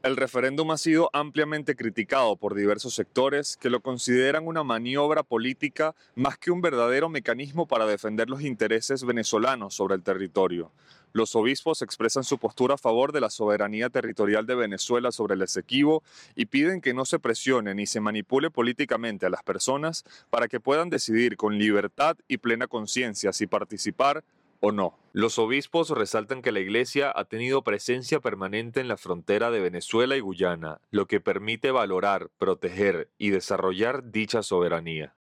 El 0.03 0.15
referéndum 0.15 0.69
ha 0.69 0.77
sido 0.77 1.09
ampliamente 1.13 1.75
criticado 1.75 2.35
por 2.35 2.53
diversos 2.53 2.93
sectores 2.93 3.57
que 3.57 3.71
lo 3.71 3.79
consideran 3.79 4.45
una 4.45 4.63
maniobra 4.63 5.23
política 5.23 5.95
más 6.13 6.37
que 6.37 6.51
un 6.51 6.61
verdadero 6.61 7.09
mecanismo 7.09 7.67
para 7.67 7.87
defender 7.87 8.29
los 8.29 8.43
intereses 8.43 9.03
venezolanos 9.03 9.73
sobre 9.73 9.95
el 9.95 10.03
territorio. 10.03 10.71
Los 11.11 11.35
obispos 11.35 11.81
expresan 11.81 12.23
su 12.23 12.37
postura 12.37 12.75
a 12.75 12.77
favor 12.77 13.11
de 13.11 13.21
la 13.21 13.29
soberanía 13.29 13.89
territorial 13.89 14.45
de 14.45 14.55
Venezuela 14.55 15.11
sobre 15.11 15.35
el 15.35 15.41
Esequibo 15.41 16.03
y 16.35 16.45
piden 16.45 16.81
que 16.81 16.93
no 16.93 17.05
se 17.05 17.19
presione 17.19 17.73
ni 17.73 17.87
se 17.87 17.99
manipule 17.99 18.51
políticamente 18.51 19.25
a 19.25 19.29
las 19.29 19.43
personas 19.43 20.03
para 20.29 20.47
que 20.47 20.59
puedan 20.59 20.89
decidir 20.89 21.35
con 21.35 21.57
libertad 21.57 22.17
y 22.27 22.37
plena 22.37 22.67
conciencia 22.67 23.33
si 23.33 23.47
participar 23.47 24.23
o 24.59 24.71
no. 24.71 24.99
Los 25.13 25.39
obispos 25.39 25.89
resaltan 25.89 26.41
que 26.41 26.51
la 26.51 26.59
Iglesia 26.59 27.11
ha 27.15 27.25
tenido 27.25 27.63
presencia 27.63 28.19
permanente 28.19 28.79
en 28.79 28.87
la 28.87 28.97
frontera 28.97 29.51
de 29.51 29.59
Venezuela 29.59 30.15
y 30.15 30.19
Guyana, 30.19 30.81
lo 30.91 31.07
que 31.07 31.19
permite 31.19 31.71
valorar, 31.71 32.29
proteger 32.37 33.09
y 33.17 33.29
desarrollar 33.29 34.11
dicha 34.11 34.43
soberanía. 34.43 35.15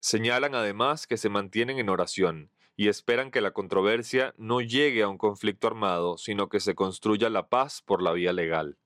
Señalan 0.00 0.54
además 0.54 1.06
que 1.06 1.16
se 1.16 1.28
mantienen 1.28 1.78
en 1.78 1.88
oración 1.88 2.50
y 2.78 2.86
esperan 2.86 3.32
que 3.32 3.40
la 3.40 3.50
controversia 3.50 4.34
no 4.38 4.60
llegue 4.60 5.02
a 5.02 5.08
un 5.08 5.18
conflicto 5.18 5.66
armado, 5.66 6.16
sino 6.16 6.48
que 6.48 6.60
se 6.60 6.76
construya 6.76 7.28
la 7.28 7.48
paz 7.48 7.82
por 7.84 8.00
la 8.00 8.12
vía 8.12 8.32
legal. 8.32 8.78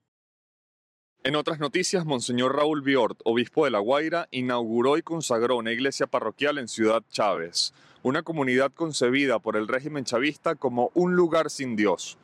En 1.23 1.35
otras 1.35 1.59
noticias, 1.59 2.03
Monseñor 2.03 2.55
Raúl 2.55 2.81
Biort, 2.81 3.19
obispo 3.23 3.65
de 3.65 3.71
La 3.71 3.77
Guaira, 3.77 4.27
inauguró 4.31 4.97
y 4.97 5.03
consagró 5.03 5.57
una 5.57 5.71
iglesia 5.71 6.07
parroquial 6.07 6.57
en 6.57 6.67
Ciudad 6.67 7.03
Chávez, 7.11 7.71
una 8.01 8.23
comunidad 8.23 8.71
concebida 8.73 9.37
por 9.37 9.55
el 9.55 9.67
régimen 9.67 10.05
chavista 10.05 10.55
como 10.55 10.89
un 10.95 11.15
lugar 11.15 11.51
sin 11.51 11.75
Dios. 11.75 12.17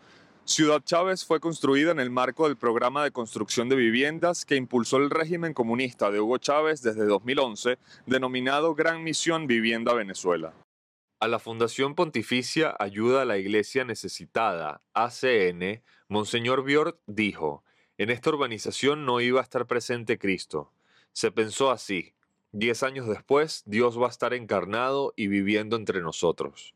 Ciudad 0.46 0.82
Chávez 0.84 1.24
fue 1.24 1.40
construida 1.40 1.92
en 1.92 2.00
el 2.00 2.10
marco 2.10 2.48
del 2.48 2.58
programa 2.58 3.04
de 3.04 3.12
construcción 3.12 3.70
de 3.70 3.76
viviendas 3.76 4.44
que 4.44 4.56
impulsó 4.56 4.98
el 4.98 5.12
régimen 5.12 5.54
comunista 5.54 6.10
de 6.10 6.20
Hugo 6.20 6.40
Chávez 6.40 6.82
desde 6.82 7.06
2011, 7.06 7.78
denominado 8.08 8.74
Gran 8.74 9.04
Misión 9.04 9.46
Vivienda 9.46 9.94
Venezuela. 9.94 10.52
A 11.22 11.28
la 11.28 11.40
Fundación 11.40 11.96
Pontificia 11.96 12.74
Ayuda 12.80 13.24
a 13.24 13.26
la 13.26 13.38
Iglesia 13.38 13.84
Necesitada, 13.84 14.82
ACN, 14.94 15.84
Monseñor 16.08 16.64
Biort 16.64 16.98
dijo, 17.08 17.66
en 17.98 18.10
esta 18.10 18.30
urbanización 18.30 19.06
no 19.06 19.20
iba 19.20 19.42
a 19.42 19.44
estar 19.44 19.68
presente 19.68 20.18
Cristo. 20.18 20.72
Se 21.12 21.30
pensó 21.30 21.72
así, 21.72 22.14
diez 22.54 22.84
años 22.84 23.06
después 23.06 23.64
Dios 23.66 24.02
va 24.02 24.08
a 24.08 24.12
estar 24.12 24.34
encarnado 24.34 25.14
y 25.18 25.28
viviendo 25.28 25.76
entre 25.76 26.00
nosotros. 26.00 26.74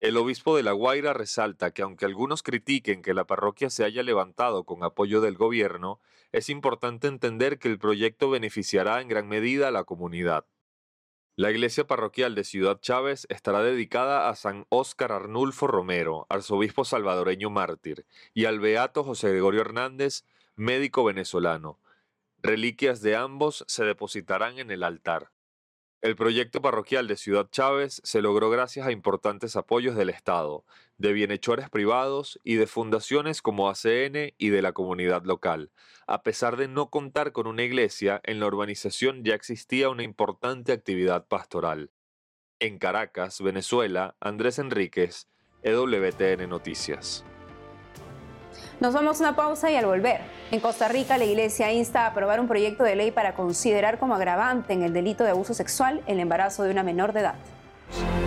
El 0.00 0.16
obispo 0.16 0.56
de 0.56 0.62
La 0.62 0.72
Guaira 0.72 1.12
resalta 1.12 1.70
que 1.70 1.82
aunque 1.82 2.06
algunos 2.06 2.42
critiquen 2.42 3.02
que 3.02 3.12
la 3.12 3.26
parroquia 3.26 3.68
se 3.68 3.84
haya 3.84 4.02
levantado 4.02 4.64
con 4.64 4.82
apoyo 4.82 5.20
del 5.20 5.36
gobierno, 5.36 6.00
es 6.32 6.48
importante 6.48 7.06
entender 7.06 7.58
que 7.58 7.68
el 7.68 7.78
proyecto 7.78 8.30
beneficiará 8.30 9.02
en 9.02 9.08
gran 9.08 9.28
medida 9.28 9.68
a 9.68 9.72
la 9.72 9.84
comunidad. 9.84 10.46
La 11.38 11.52
iglesia 11.52 11.86
parroquial 11.86 12.34
de 12.34 12.42
Ciudad 12.42 12.80
Chávez 12.80 13.24
estará 13.30 13.62
dedicada 13.62 14.28
a 14.28 14.34
San 14.34 14.66
Óscar 14.70 15.12
Arnulfo 15.12 15.68
Romero, 15.68 16.26
arzobispo 16.28 16.84
salvadoreño 16.84 17.48
mártir, 17.48 18.06
y 18.34 18.46
al 18.46 18.58
beato 18.58 19.04
José 19.04 19.28
Gregorio 19.28 19.60
Hernández, 19.60 20.24
médico 20.56 21.04
venezolano. 21.04 21.78
Reliquias 22.42 23.02
de 23.02 23.14
ambos 23.14 23.64
se 23.68 23.84
depositarán 23.84 24.58
en 24.58 24.72
el 24.72 24.82
altar. 24.82 25.30
El 26.00 26.14
proyecto 26.14 26.62
parroquial 26.62 27.08
de 27.08 27.16
Ciudad 27.16 27.50
Chávez 27.50 28.00
se 28.04 28.22
logró 28.22 28.50
gracias 28.50 28.86
a 28.86 28.92
importantes 28.92 29.56
apoyos 29.56 29.96
del 29.96 30.10
Estado, 30.10 30.64
de 30.96 31.12
bienhechores 31.12 31.68
privados 31.70 32.38
y 32.44 32.54
de 32.54 32.68
fundaciones 32.68 33.42
como 33.42 33.68
ACN 33.68 34.32
y 34.38 34.50
de 34.50 34.62
la 34.62 34.70
comunidad 34.70 35.24
local. 35.24 35.72
A 36.06 36.22
pesar 36.22 36.56
de 36.56 36.68
no 36.68 36.88
contar 36.88 37.32
con 37.32 37.48
una 37.48 37.64
iglesia, 37.64 38.20
en 38.22 38.38
la 38.38 38.46
urbanización 38.46 39.24
ya 39.24 39.34
existía 39.34 39.88
una 39.88 40.04
importante 40.04 40.70
actividad 40.70 41.26
pastoral. 41.26 41.90
En 42.60 42.78
Caracas, 42.78 43.40
Venezuela, 43.40 44.14
Andrés 44.20 44.60
Enríquez, 44.60 45.26
EWTN 45.64 46.48
Noticias. 46.48 47.24
Nos 48.80 48.94
vamos 48.94 49.18
a 49.20 49.24
una 49.24 49.34
pausa 49.34 49.72
y 49.72 49.76
al 49.76 49.86
volver. 49.86 50.20
En 50.52 50.60
Costa 50.60 50.86
Rica, 50.86 51.18
la 51.18 51.24
Iglesia 51.24 51.72
insta 51.72 52.04
a 52.04 52.06
aprobar 52.06 52.38
un 52.38 52.46
proyecto 52.46 52.84
de 52.84 52.94
ley 52.94 53.10
para 53.10 53.34
considerar 53.34 53.98
como 53.98 54.14
agravante 54.14 54.72
en 54.72 54.84
el 54.84 54.92
delito 54.92 55.24
de 55.24 55.30
abuso 55.30 55.52
sexual 55.52 56.00
el 56.06 56.20
embarazo 56.20 56.62
de 56.62 56.70
una 56.70 56.84
menor 56.84 57.12
de 57.12 57.20
edad. 57.20 57.34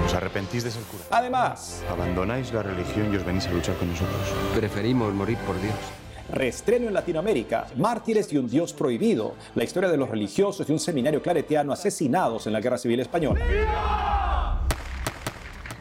¿Os 0.06 0.14
arrepentís 0.14 0.66
de 0.66 0.72
ser 0.72 0.84
cura? 0.84 1.04
Además, 1.10 1.82
abandonáis 1.90 2.52
la 2.52 2.64
religión 2.64 3.14
y 3.14 3.16
os 3.16 3.24
venís 3.24 3.48
a 3.48 3.52
luchar 3.52 3.76
con 3.78 3.90
nosotros. 3.90 4.20
Preferimos 4.54 5.14
morir 5.14 5.38
por 5.48 5.60
Dios. 5.62 5.74
Reestreno 6.34 6.88
en 6.88 6.96
Latinoamérica, 6.96 7.68
Mártires 7.78 8.32
y 8.34 8.38
un 8.38 8.50
Dios 8.50 8.74
prohibido, 8.74 9.36
la 9.56 9.64
historia 9.64 9.90
de 9.90 9.98
los 9.98 10.10
religiosos 10.10 10.68
de 10.68 10.74
un 10.74 10.80
seminario 10.80 11.22
claretiano 11.22 11.72
asesinados 11.72 12.46
en 12.46 12.52
la 12.54 12.60
Guerra 12.60 12.78
Civil 12.78 13.00
Española. 13.00 13.42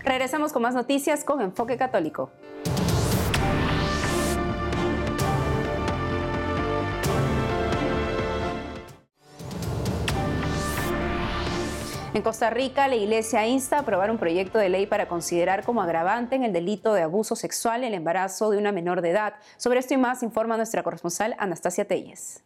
Regresamos 0.05 0.53
con 0.53 0.62
más 0.62 0.75
noticias 0.75 1.25
con 1.25 1.41
Enfoque 1.41 1.77
Católico. 1.77 2.31
En 12.12 12.23
Costa 12.23 12.50
Rica, 12.50 12.88
la 12.88 12.97
Iglesia 12.97 13.47
insta 13.47 13.76
a 13.76 13.81
aprobar 13.81 14.11
un 14.11 14.19
proyecto 14.19 14.59
de 14.59 14.69
ley 14.69 14.85
para 14.85 15.07
considerar 15.07 15.64
como 15.64 15.81
agravante 15.81 16.35
en 16.35 16.43
el 16.43 16.52
delito 16.52 16.93
de 16.93 17.02
abuso 17.02 17.37
sexual 17.37 17.85
el 17.85 17.95
embarazo 17.95 18.50
de 18.50 18.59
una 18.59 18.73
menor 18.73 19.00
de 19.00 19.11
edad. 19.11 19.35
Sobre 19.57 19.79
esto 19.79 19.95
y 19.95 19.97
más 19.97 20.25
informa 20.25 20.57
nuestra 20.57 20.83
corresponsal 20.83 21.37
Anastasia 21.38 21.85
Telles. 21.85 22.43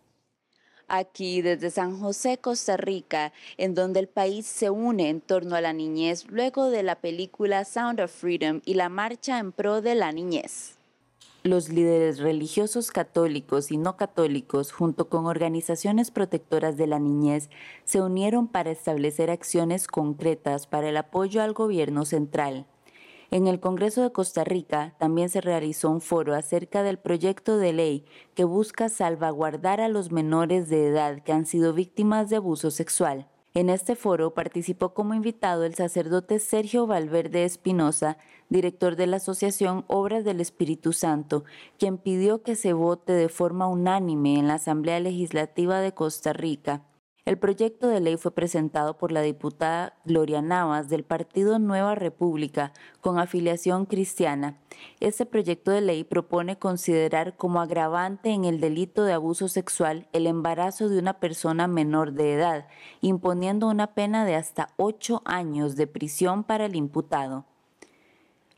Aquí 0.87 1.40
desde 1.40 1.71
San 1.71 1.99
José, 1.99 2.37
Costa 2.37 2.76
Rica, 2.76 3.33
en 3.56 3.75
donde 3.75 4.00
el 4.00 4.06
país 4.06 4.44
se 4.44 4.68
une 4.68 5.09
en 5.09 5.23
torno 5.23 5.56
a 5.56 5.62
la 5.62 5.73
niñez 5.73 6.26
luego 6.28 6.68
de 6.68 6.83
la 6.83 6.97
película 6.97 7.64
Sound 7.64 8.02
of 8.02 8.12
Freedom 8.12 8.61
y 8.66 8.75
la 8.75 8.90
marcha 8.90 9.38
en 9.38 9.50
pro 9.50 9.80
de 9.80 9.94
la 9.94 10.12
niñez. 10.12 10.76
Los 11.46 11.68
líderes 11.68 12.20
religiosos 12.20 12.90
católicos 12.90 13.70
y 13.70 13.76
no 13.76 13.98
católicos, 13.98 14.72
junto 14.72 15.10
con 15.10 15.26
organizaciones 15.26 16.10
protectoras 16.10 16.78
de 16.78 16.86
la 16.86 16.98
niñez, 16.98 17.50
se 17.84 18.00
unieron 18.00 18.48
para 18.48 18.70
establecer 18.70 19.30
acciones 19.30 19.86
concretas 19.86 20.66
para 20.66 20.88
el 20.88 20.96
apoyo 20.96 21.42
al 21.42 21.52
gobierno 21.52 22.06
central. 22.06 22.66
En 23.30 23.46
el 23.46 23.60
Congreso 23.60 24.02
de 24.02 24.10
Costa 24.10 24.42
Rica 24.42 24.94
también 24.98 25.28
se 25.28 25.42
realizó 25.42 25.90
un 25.90 26.00
foro 26.00 26.34
acerca 26.34 26.82
del 26.82 26.98
proyecto 26.98 27.58
de 27.58 27.74
ley 27.74 28.06
que 28.34 28.44
busca 28.44 28.88
salvaguardar 28.88 29.82
a 29.82 29.88
los 29.88 30.10
menores 30.10 30.70
de 30.70 30.86
edad 30.86 31.22
que 31.22 31.32
han 31.32 31.44
sido 31.44 31.74
víctimas 31.74 32.30
de 32.30 32.36
abuso 32.36 32.70
sexual. 32.70 33.28
En 33.56 33.70
este 33.70 33.94
foro 33.94 34.34
participó 34.34 34.94
como 34.94 35.14
invitado 35.14 35.62
el 35.62 35.76
sacerdote 35.76 36.40
Sergio 36.40 36.88
Valverde 36.88 37.44
Espinosa, 37.44 38.18
director 38.49 38.96
de 38.96 39.06
la 39.06 39.18
Asociación 39.18 39.84
Obras 39.87 40.25
del 40.25 40.40
Espíritu 40.40 40.92
Santo, 40.92 41.44
quien 41.78 41.96
pidió 41.96 42.42
que 42.42 42.56
se 42.56 42.73
vote 42.73 43.12
de 43.12 43.28
forma 43.28 43.68
unánime 43.68 44.40
en 44.40 44.49
la 44.49 44.54
Asamblea 44.54 44.99
Legislativa 44.99 45.78
de 45.78 45.94
Costa 45.94 46.32
Rica. 46.32 46.82
El 47.26 47.38
proyecto 47.38 47.88
de 47.88 48.00
ley 48.00 48.19
fue 48.19 48.33
presentado 48.33 48.99
por 48.99 49.11
la 49.11 49.23
diputada 49.23 49.95
Gloria 50.04 50.43
Navas 50.43 50.90
del 50.90 51.04
Partido 51.04 51.59
Nueva 51.59 51.95
República 51.95 52.75
con 53.00 53.19
afiliación 53.19 53.87
cristiana. 53.87 54.59
Este 55.00 55.25
proyecto 55.25 55.71
de 55.71 55.81
ley 55.81 56.04
propone 56.04 56.59
considerar 56.59 57.35
como 57.38 57.62
agravante 57.62 58.28
en 58.28 58.45
el 58.45 58.61
delito 58.61 59.04
de 59.04 59.14
abuso 59.14 59.49
sexual 59.49 60.07
el 60.12 60.26
embarazo 60.26 60.90
de 60.90 60.99
una 60.99 61.19
persona 61.19 61.66
menor 61.66 62.12
de 62.12 62.35
edad, 62.35 62.69
imponiendo 63.00 63.69
una 63.69 63.95
pena 63.95 64.26
de 64.26 64.35
hasta 64.35 64.69
ocho 64.76 65.23
años 65.25 65.76
de 65.76 65.87
prisión 65.87 66.45
para 66.45 66.66
el 66.66 66.76
imputado. 66.76 67.47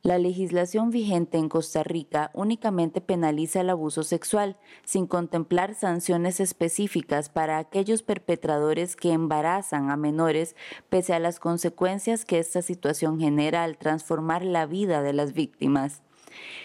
La 0.06 0.18
legislación 0.18 0.90
vigente 0.90 1.36
en 1.36 1.48
Costa 1.48 1.82
Rica 1.82 2.30
únicamente 2.32 3.00
penaliza 3.00 3.62
el 3.62 3.70
abuso 3.70 4.04
sexual, 4.04 4.56
sin 4.84 5.08
contemplar 5.08 5.74
sanciones 5.74 6.38
específicas 6.38 7.28
para 7.28 7.58
aquellos 7.58 8.04
perpetradores 8.04 8.94
que 8.94 9.10
embarazan 9.10 9.90
a 9.90 9.96
menores, 9.96 10.54
pese 10.88 11.12
a 11.12 11.18
las 11.18 11.40
consecuencias 11.40 12.24
que 12.24 12.38
esta 12.38 12.62
situación 12.62 13.18
genera 13.18 13.64
al 13.64 13.78
transformar 13.78 14.44
la 14.44 14.64
vida 14.64 15.02
de 15.02 15.12
las 15.12 15.32
víctimas. 15.32 16.02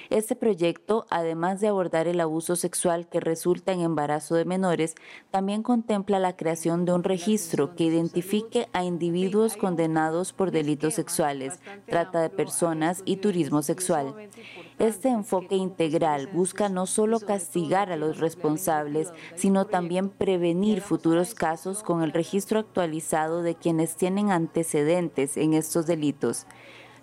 Este 0.10 0.36
proyecto, 0.36 1.06
además 1.10 1.62
de 1.62 1.70
abordar 1.70 2.08
el 2.08 2.20
abuso 2.20 2.58
sexual 2.58 3.08
que 3.08 3.22
resulta 3.22 3.72
en 3.72 3.80
embarazo 3.80 4.36
de 4.36 4.44
menores, 4.44 4.96
también 5.30 5.64
contempla 5.64 6.20
la 6.20 6.36
creación 6.36 6.84
de 6.84 6.92
un 6.92 7.04
registro 7.04 7.76
que 7.76 7.86
identifique 7.86 8.68
a 8.74 8.84
individuos 8.84 9.56
condenados 9.56 10.34
por 10.34 10.52
delitos 10.52 10.96
sexuales, 10.96 11.60
trata 11.88 12.22
de 12.22 12.30
personas 12.30 13.04
y 13.06 13.18
turismo 13.18 13.62
sexual. 13.62 14.14
Este 14.80 15.10
enfoque 15.10 15.56
integral 15.56 16.28
busca 16.28 16.68
no 16.68 16.88
solo 16.88 17.20
castigar 17.20 17.92
a 17.92 17.96
los 17.96 18.20
responsables, 18.20 19.14
sino 19.36 19.66
también 19.66 20.10
prevenir 20.10 20.82
futuros 20.82 21.36
casos 21.36 21.84
con 21.84 22.04
el 22.04 22.12
registro 22.12 22.60
actualizado 22.60 23.44
de 23.44 23.56
quienes 23.56 23.96
tienen 23.96 24.32
antecedentes 24.32 25.38
en 25.38 25.54
estos 25.54 25.88
delitos. 25.88 26.48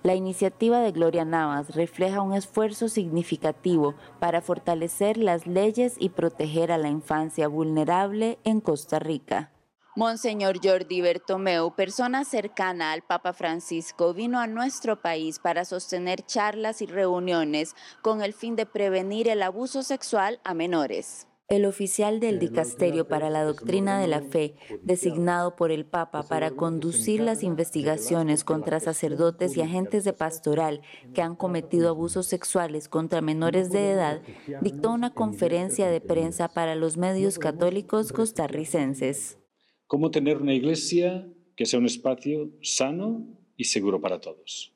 La 0.04 0.14
iniciativa 0.14 0.80
de 0.80 0.92
Gloria 0.92 1.24
Navas 1.24 1.74
refleja 1.74 2.22
un 2.22 2.32
esfuerzo 2.32 2.88
significativo 2.88 3.94
para 4.20 4.40
fortalecer 4.40 5.16
las 5.16 5.46
leyes 5.46 5.96
y 5.98 6.10
proteger 6.10 6.70
a 6.70 6.78
la 6.78 6.88
infancia 6.88 7.48
vulnerable 7.48 8.38
en 8.44 8.60
Costa 8.60 9.00
Rica. 9.00 9.52
Monseñor 9.96 10.60
Jordi 10.62 11.00
Bertomeu, 11.00 11.74
persona 11.74 12.24
cercana 12.24 12.92
al 12.92 13.02
Papa 13.02 13.32
Francisco, 13.32 14.14
vino 14.14 14.38
a 14.38 14.46
nuestro 14.46 15.02
país 15.02 15.40
para 15.40 15.64
sostener 15.64 16.24
charlas 16.24 16.80
y 16.82 16.86
reuniones 16.86 17.74
con 18.00 18.22
el 18.22 18.32
fin 18.32 18.54
de 18.54 18.66
prevenir 18.66 19.28
el 19.28 19.42
abuso 19.42 19.82
sexual 19.82 20.40
a 20.44 20.54
menores. 20.54 21.27
El 21.48 21.64
oficial 21.64 22.20
del 22.20 22.38
Dicasterio 22.38 23.08
para 23.08 23.30
la 23.30 23.42
Doctrina 23.42 23.98
de 23.98 24.06
la 24.06 24.20
Fe, 24.20 24.54
designado 24.82 25.56
por 25.56 25.72
el 25.72 25.86
Papa 25.86 26.28
para 26.28 26.50
conducir 26.50 27.20
las 27.20 27.42
investigaciones 27.42 28.44
contra 28.44 28.80
sacerdotes 28.80 29.56
y 29.56 29.62
agentes 29.62 30.04
de 30.04 30.12
pastoral 30.12 30.82
que 31.14 31.22
han 31.22 31.36
cometido 31.36 31.88
abusos 31.88 32.26
sexuales 32.26 32.90
contra 32.90 33.22
menores 33.22 33.70
de 33.70 33.92
edad, 33.92 34.20
dictó 34.60 34.92
una 34.92 35.14
conferencia 35.14 35.88
de 35.88 36.02
prensa 36.02 36.48
para 36.48 36.74
los 36.74 36.98
medios 36.98 37.38
católicos 37.38 38.12
costarricenses. 38.12 39.38
¿Cómo 39.86 40.10
tener 40.10 40.36
una 40.42 40.52
iglesia 40.52 41.32
que 41.56 41.64
sea 41.64 41.78
un 41.78 41.86
espacio 41.86 42.50
sano 42.60 43.26
y 43.56 43.64
seguro 43.64 44.02
para 44.02 44.20
todos? 44.20 44.74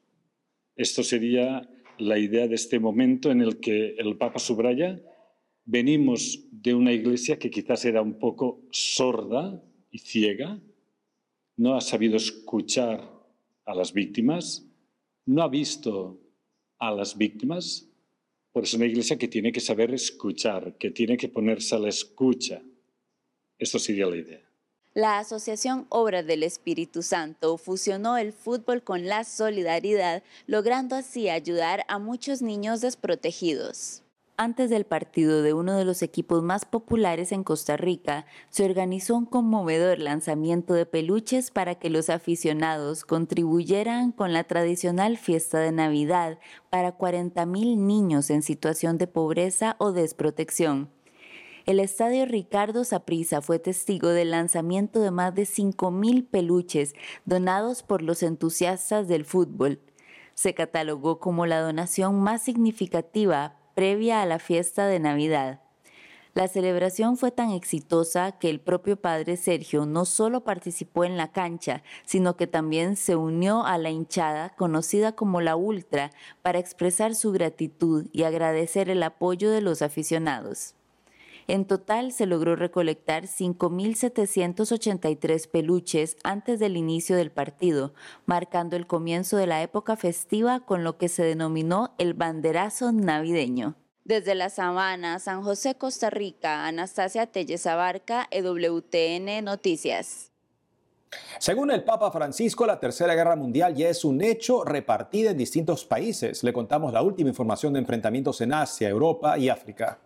Esto 0.76 1.02
sería 1.02 1.68
la 1.98 2.18
idea 2.18 2.48
de 2.48 2.54
este 2.54 2.80
momento 2.80 3.30
en 3.30 3.42
el 3.42 3.60
que 3.60 3.94
el 3.98 4.16
Papa 4.16 4.38
subraya 4.38 5.02
venimos 5.64 6.40
de 6.50 6.74
una 6.74 6.92
iglesia 6.92 7.38
que 7.38 7.50
quizás 7.50 7.84
era 7.84 8.02
un 8.02 8.18
poco 8.18 8.62
sorda 8.70 9.62
y 9.90 9.98
ciega, 9.98 10.60
no 11.56 11.74
ha 11.76 11.80
sabido 11.80 12.16
escuchar 12.16 13.12
a 13.64 13.74
las 13.74 13.92
víctimas, 13.92 14.66
no 15.26 15.42
ha 15.42 15.48
visto 15.48 16.20
a 16.78 16.90
las 16.90 17.16
víctimas, 17.16 17.88
por 18.52 18.64
eso 18.64 18.76
es 18.76 18.80
una 18.80 18.86
iglesia 18.86 19.16
que 19.16 19.28
tiene 19.28 19.52
que 19.52 19.60
saber 19.60 19.94
escuchar, 19.94 20.76
que 20.78 20.90
tiene 20.90 21.16
que 21.16 21.28
ponerse 21.28 21.74
a 21.74 21.78
la 21.78 21.88
escucha. 21.88 22.62
Esto 23.58 23.78
sería 23.78 24.06
la 24.06 24.16
idea. 24.16 24.40
La 24.94 25.18
Asociación 25.18 25.86
Obras 25.88 26.26
del 26.26 26.42
Espíritu 26.42 27.02
Santo 27.02 27.56
fusionó 27.56 28.18
el 28.18 28.34
fútbol 28.34 28.82
con 28.82 29.06
la 29.06 29.24
solidaridad, 29.24 30.22
logrando 30.46 30.96
así 30.96 31.30
ayudar 31.30 31.84
a 31.88 31.98
muchos 31.98 32.42
niños 32.42 32.82
desprotegidos. 32.82 34.01
Antes 34.38 34.70
del 34.70 34.86
partido 34.86 35.42
de 35.42 35.52
uno 35.52 35.76
de 35.76 35.84
los 35.84 36.02
equipos 36.02 36.42
más 36.42 36.64
populares 36.64 37.32
en 37.32 37.44
Costa 37.44 37.76
Rica, 37.76 38.24
se 38.48 38.64
organizó 38.64 39.14
un 39.14 39.26
conmovedor 39.26 39.98
lanzamiento 39.98 40.72
de 40.72 40.86
peluches 40.86 41.50
para 41.50 41.74
que 41.74 41.90
los 41.90 42.08
aficionados 42.08 43.04
contribuyeran 43.04 44.10
con 44.10 44.32
la 44.32 44.44
tradicional 44.44 45.18
fiesta 45.18 45.58
de 45.58 45.70
Navidad 45.70 46.38
para 46.70 46.96
40.000 46.96 47.76
niños 47.76 48.30
en 48.30 48.42
situación 48.42 48.96
de 48.96 49.06
pobreza 49.06 49.76
o 49.78 49.92
desprotección. 49.92 50.90
El 51.66 51.78
estadio 51.78 52.24
Ricardo 52.24 52.84
Saprissa 52.84 53.42
fue 53.42 53.58
testigo 53.58 54.08
del 54.08 54.30
lanzamiento 54.30 55.00
de 55.00 55.10
más 55.10 55.34
de 55.34 55.42
5.000 55.42 56.26
peluches 56.26 56.94
donados 57.26 57.82
por 57.82 58.00
los 58.00 58.22
entusiastas 58.22 59.08
del 59.08 59.26
fútbol. 59.26 59.78
Se 60.34 60.54
catalogó 60.54 61.20
como 61.20 61.44
la 61.44 61.60
donación 61.60 62.18
más 62.18 62.42
significativa 62.42 63.61
previa 63.74 64.22
a 64.22 64.26
la 64.26 64.38
fiesta 64.38 64.86
de 64.86 64.98
Navidad. 64.98 65.60
La 66.34 66.48
celebración 66.48 67.18
fue 67.18 67.30
tan 67.30 67.50
exitosa 67.50 68.32
que 68.32 68.48
el 68.48 68.58
propio 68.58 68.96
padre 68.96 69.36
Sergio 69.36 69.84
no 69.84 70.06
solo 70.06 70.44
participó 70.44 71.04
en 71.04 71.18
la 71.18 71.30
cancha, 71.30 71.82
sino 72.06 72.36
que 72.36 72.46
también 72.46 72.96
se 72.96 73.16
unió 73.16 73.66
a 73.66 73.76
la 73.76 73.90
hinchada 73.90 74.50
conocida 74.56 75.12
como 75.12 75.42
la 75.42 75.56
Ultra 75.56 76.10
para 76.40 76.58
expresar 76.58 77.14
su 77.14 77.32
gratitud 77.32 78.06
y 78.12 78.22
agradecer 78.22 78.88
el 78.88 79.02
apoyo 79.02 79.50
de 79.50 79.60
los 79.60 79.82
aficionados. 79.82 80.74
En 81.46 81.64
total 81.64 82.12
se 82.12 82.26
logró 82.26 82.56
recolectar 82.56 83.24
5.783 83.24 85.48
peluches 85.48 86.18
antes 86.22 86.60
del 86.60 86.76
inicio 86.76 87.16
del 87.16 87.30
partido, 87.30 87.94
marcando 88.26 88.76
el 88.76 88.86
comienzo 88.86 89.36
de 89.36 89.46
la 89.46 89.62
época 89.62 89.96
festiva 89.96 90.60
con 90.60 90.84
lo 90.84 90.98
que 90.98 91.08
se 91.08 91.24
denominó 91.24 91.94
el 91.98 92.14
banderazo 92.14 92.92
navideño. 92.92 93.76
Desde 94.04 94.34
la 94.34 94.50
Sabana, 94.50 95.20
San 95.20 95.42
José, 95.42 95.76
Costa 95.76 96.10
Rica, 96.10 96.66
Anastasia 96.66 97.26
Telles 97.26 97.66
Abarca, 97.66 98.26
EWTN 98.30 99.44
Noticias. 99.44 100.32
Según 101.38 101.70
el 101.70 101.84
Papa 101.84 102.10
Francisco, 102.10 102.66
la 102.66 102.80
Tercera 102.80 103.14
Guerra 103.14 103.36
Mundial 103.36 103.74
ya 103.74 103.88
es 103.88 104.04
un 104.04 104.22
hecho 104.22 104.64
repartida 104.64 105.30
en 105.30 105.38
distintos 105.38 105.84
países. 105.84 106.42
Le 106.42 106.52
contamos 106.52 106.92
la 106.92 107.02
última 107.02 107.28
información 107.28 107.72
de 107.72 107.80
enfrentamientos 107.80 108.40
en 108.40 108.54
Asia, 108.54 108.88
Europa 108.88 109.38
y 109.38 109.48
África. 109.48 109.98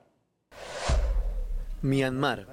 Myanmar. 1.82 2.46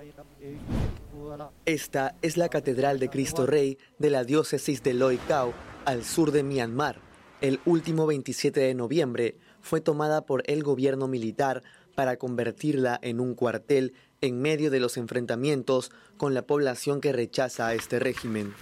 Esta 1.66 2.16
es 2.22 2.38
la 2.38 2.50
Catedral 2.50 3.00
de 3.00 3.10
Cristo 3.10 3.46
Rey 3.46 3.78
de 3.98 4.10
la 4.10 4.24
diócesis 4.24 4.84
de 4.84 4.94
Loi 4.94 5.18
Khao, 5.18 5.54
al 5.86 6.04
sur 6.04 6.32
de 6.32 6.44
Myanmar. 6.44 7.00
El 7.42 7.60
último 7.66 8.06
27 8.06 8.60
de 8.60 8.74
noviembre 8.74 9.38
fue 9.62 9.82
tomada 9.82 10.26
por 10.26 10.44
el 10.46 10.64
gobierno 10.64 11.08
militar 11.08 11.64
para 11.96 12.18
convertirla 12.18 13.00
en 13.02 13.20
un 13.20 13.34
cuartel 13.36 13.94
en 14.22 14.42
medio 14.42 14.72
de 14.72 14.80
los 14.80 14.98
enfrentamientos 14.98 15.92
con 16.18 16.34
la 16.34 16.46
población 16.46 17.02
que 17.02 17.14
rechaza 17.14 17.68
a 17.68 17.74
este 17.74 18.00
régimen. 18.00 18.54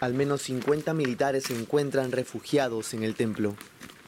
Al 0.00 0.14
menos 0.14 0.42
50 0.42 0.94
militares 0.94 1.44
se 1.44 1.58
encuentran 1.58 2.12
refugiados 2.12 2.94
en 2.94 3.02
el 3.02 3.14
templo. 3.14 3.56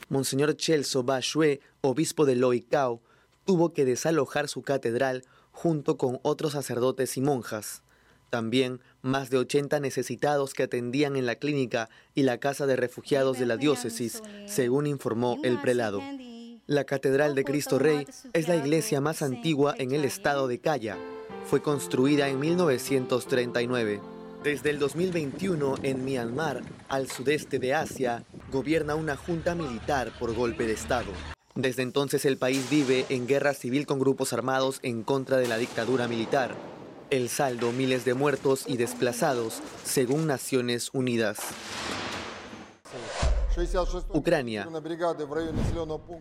Monseñor 0.09 0.57
Chelso 0.57 1.03
Ba 1.03 1.21
Shue, 1.21 1.61
obispo 1.81 2.27
de 2.27 2.37
Loi 2.37 2.61
Khao, 2.61 3.01
tuvo 3.45 3.73
que 3.73 3.85
desalojar 3.85 4.49
su 4.49 4.63
catedral 4.63 5.25
junto 5.57 5.97
con 5.97 6.21
otros 6.21 6.53
sacerdotes 6.53 7.17
y 7.17 7.23
monjas. 7.23 7.83
También 8.29 8.81
más 9.01 9.31
de 9.31 9.39
80 9.39 9.81
necesitados 9.81 10.53
que 10.53 10.65
atendían 10.65 11.17
en 11.17 11.25
la 11.25 11.37
clínica 11.37 11.89
y 12.15 12.25
la 12.25 12.37
casa 12.37 12.67
de 12.67 12.77
refugiados 12.77 13.39
de 13.39 13.47
la 13.47 13.57
diócesis, 13.57 14.23
según 14.47 14.87
informó 14.87 15.39
el 15.45 15.59
prelado. 15.59 16.03
La 16.67 16.85
Catedral 16.85 17.35
de 17.35 17.45
Cristo 17.45 17.79
Rey 17.79 18.07
es 18.35 18.49
la 18.49 18.57
iglesia 18.57 19.01
más 19.01 19.23
antigua 19.23 19.75
en 19.79 19.93
el 19.93 20.05
estado 20.05 20.47
de 20.47 20.59
Calla. 20.59 20.99
Fue 21.47 21.63
construida 21.63 22.29
en 22.29 22.39
1939. 22.39 24.01
Desde 24.45 24.69
el 24.69 24.79
2021 24.79 25.77
en 25.83 26.05
Myanmar, 26.05 26.61
al 26.91 27.09
sudeste 27.09 27.59
de 27.59 27.73
Asia, 27.73 28.25
gobierna 28.53 28.95
una 28.95 29.17
junta 29.17 29.55
militar 29.55 30.13
por 30.19 30.35
golpe 30.35 30.67
de 30.67 30.75
Estado. 30.75 31.36
Desde 31.57 31.83
entonces 31.83 32.27
el 32.27 32.37
país 32.37 32.69
vive 32.69 33.07
en 33.09 33.27
guerra 33.27 33.55
civil 33.55 33.87
con 33.87 33.99
grupos 33.99 34.35
armados 34.35 34.79
en 34.83 35.03
contra 35.03 35.39
de 35.39 35.49
la 35.49 35.57
dictadura 35.57 36.07
militar. 36.07 36.55
El 37.09 37.31
saldo 37.31 37.73
miles 37.73 38.05
de 38.05 38.13
muertos 38.13 38.65
y 38.67 38.77
desplazados, 38.77 39.63
según 39.83 40.27
Naciones 40.27 40.91
Unidas. 40.93 41.39
Ucrania. 44.13 44.69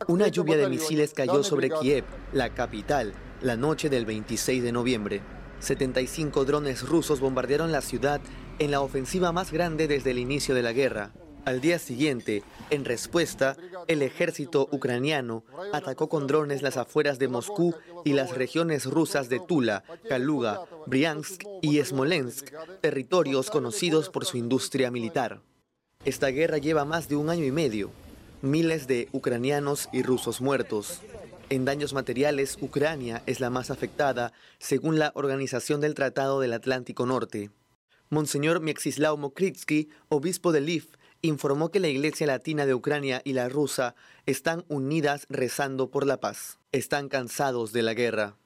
Una 0.08 0.30
lluvia 0.30 0.56
de 0.56 0.70
misiles 0.70 1.14
cayó 1.14 1.44
sobre 1.44 1.70
Kiev, 1.70 2.06
la 2.32 2.54
capital, 2.54 3.12
la 3.42 3.58
noche 3.58 3.90
del 3.90 4.06
26 4.06 4.64
de 4.64 4.72
noviembre. 4.72 5.22
75 5.60 6.46
drones 6.46 6.88
rusos 6.88 7.20
bombardearon 7.20 7.74
la 7.74 7.82
ciudad 7.82 8.22
en 8.58 8.72
la 8.72 8.80
ofensiva 8.80 9.34
más 9.34 9.52
grande 9.52 9.90
desde 9.90 10.12
el 10.12 10.20
inicio 10.20 10.56
de 10.56 10.64
la 10.64 10.72
guerra. 10.72 11.12
Al 11.46 11.62
día 11.62 11.78
siguiente, 11.78 12.44
en 12.72 12.86
respuesta, 12.86 13.56
el 13.88 14.02
ejército 14.02 14.68
ucraniano 14.72 15.44
atacó 15.74 16.10
con 16.10 16.26
drones 16.26 16.64
las 16.64 16.76
afueras 16.76 17.20
de 17.20 17.28
Moscú 17.28 17.76
y 18.04 18.14
las 18.14 18.36
regiones 18.36 18.86
rusas 18.86 19.30
de 19.30 19.40
Tula, 19.40 19.84
Kaluga, 20.10 20.62
Briansk 20.88 21.44
y 21.62 21.80
Smolensk, 21.84 22.52
territorios 22.82 23.52
conocidos 23.52 24.10
por 24.10 24.26
su 24.26 24.38
industria 24.38 24.90
militar. 24.90 25.42
Esta 26.04 26.28
guerra 26.28 26.58
lleva 26.58 26.84
más 26.84 27.10
de 27.10 27.16
un 27.16 27.30
año 27.30 27.46
y 27.46 27.52
medio. 27.52 27.92
miles 28.42 28.86
de 28.86 29.08
ucranianos 29.12 29.90
y 29.92 30.04
rusos 30.04 30.42
muertos. 30.42 31.02
En 31.50 31.66
daños 31.66 31.94
materiales, 31.94 32.58
Ucrania 32.60 33.24
es 33.26 33.40
la 33.40 33.50
más 33.50 33.72
afectada, 33.72 34.34
según 34.60 35.00
la 35.00 35.12
Organización 35.16 35.80
del 35.82 35.94
Tratado 35.96 36.40
del 36.40 36.54
Atlántico 36.54 37.06
Norte. 37.06 37.50
Monseñor 38.10 38.62
Miexislao 38.62 39.18
Mokritsky, 39.18 39.90
obispo 40.10 40.52
de 40.52 40.62
Lviv, 40.62 40.88
informó 41.26 41.72
que 41.72 41.80
la 41.80 41.88
Iglesia 41.88 42.28
Latina 42.28 42.66
de 42.66 42.74
Ucrania 42.74 43.22
y 43.24 43.34
la 43.34 43.50
rusa 43.50 43.96
están 44.26 44.66
unidas 44.68 45.26
rezando 45.30 45.90
por 45.92 46.06
la 46.06 46.20
paz. 46.20 46.60
Están 46.72 47.10
cansados 47.10 47.72
de 47.74 47.84
la 47.84 47.94
guerra. 47.94 48.38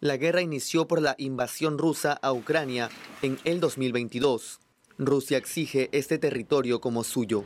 La 0.00 0.16
guerra 0.16 0.42
inició 0.42 0.88
por 0.88 1.00
la 1.00 1.14
invasión 1.18 1.78
rusa 1.78 2.12
a 2.12 2.32
Ucrania 2.32 2.90
en 3.22 3.38
el 3.44 3.60
2022. 3.60 4.60
Rusia 4.98 5.38
exige 5.38 5.88
este 5.92 6.18
territorio 6.18 6.80
como 6.80 7.04
suyo. 7.04 7.44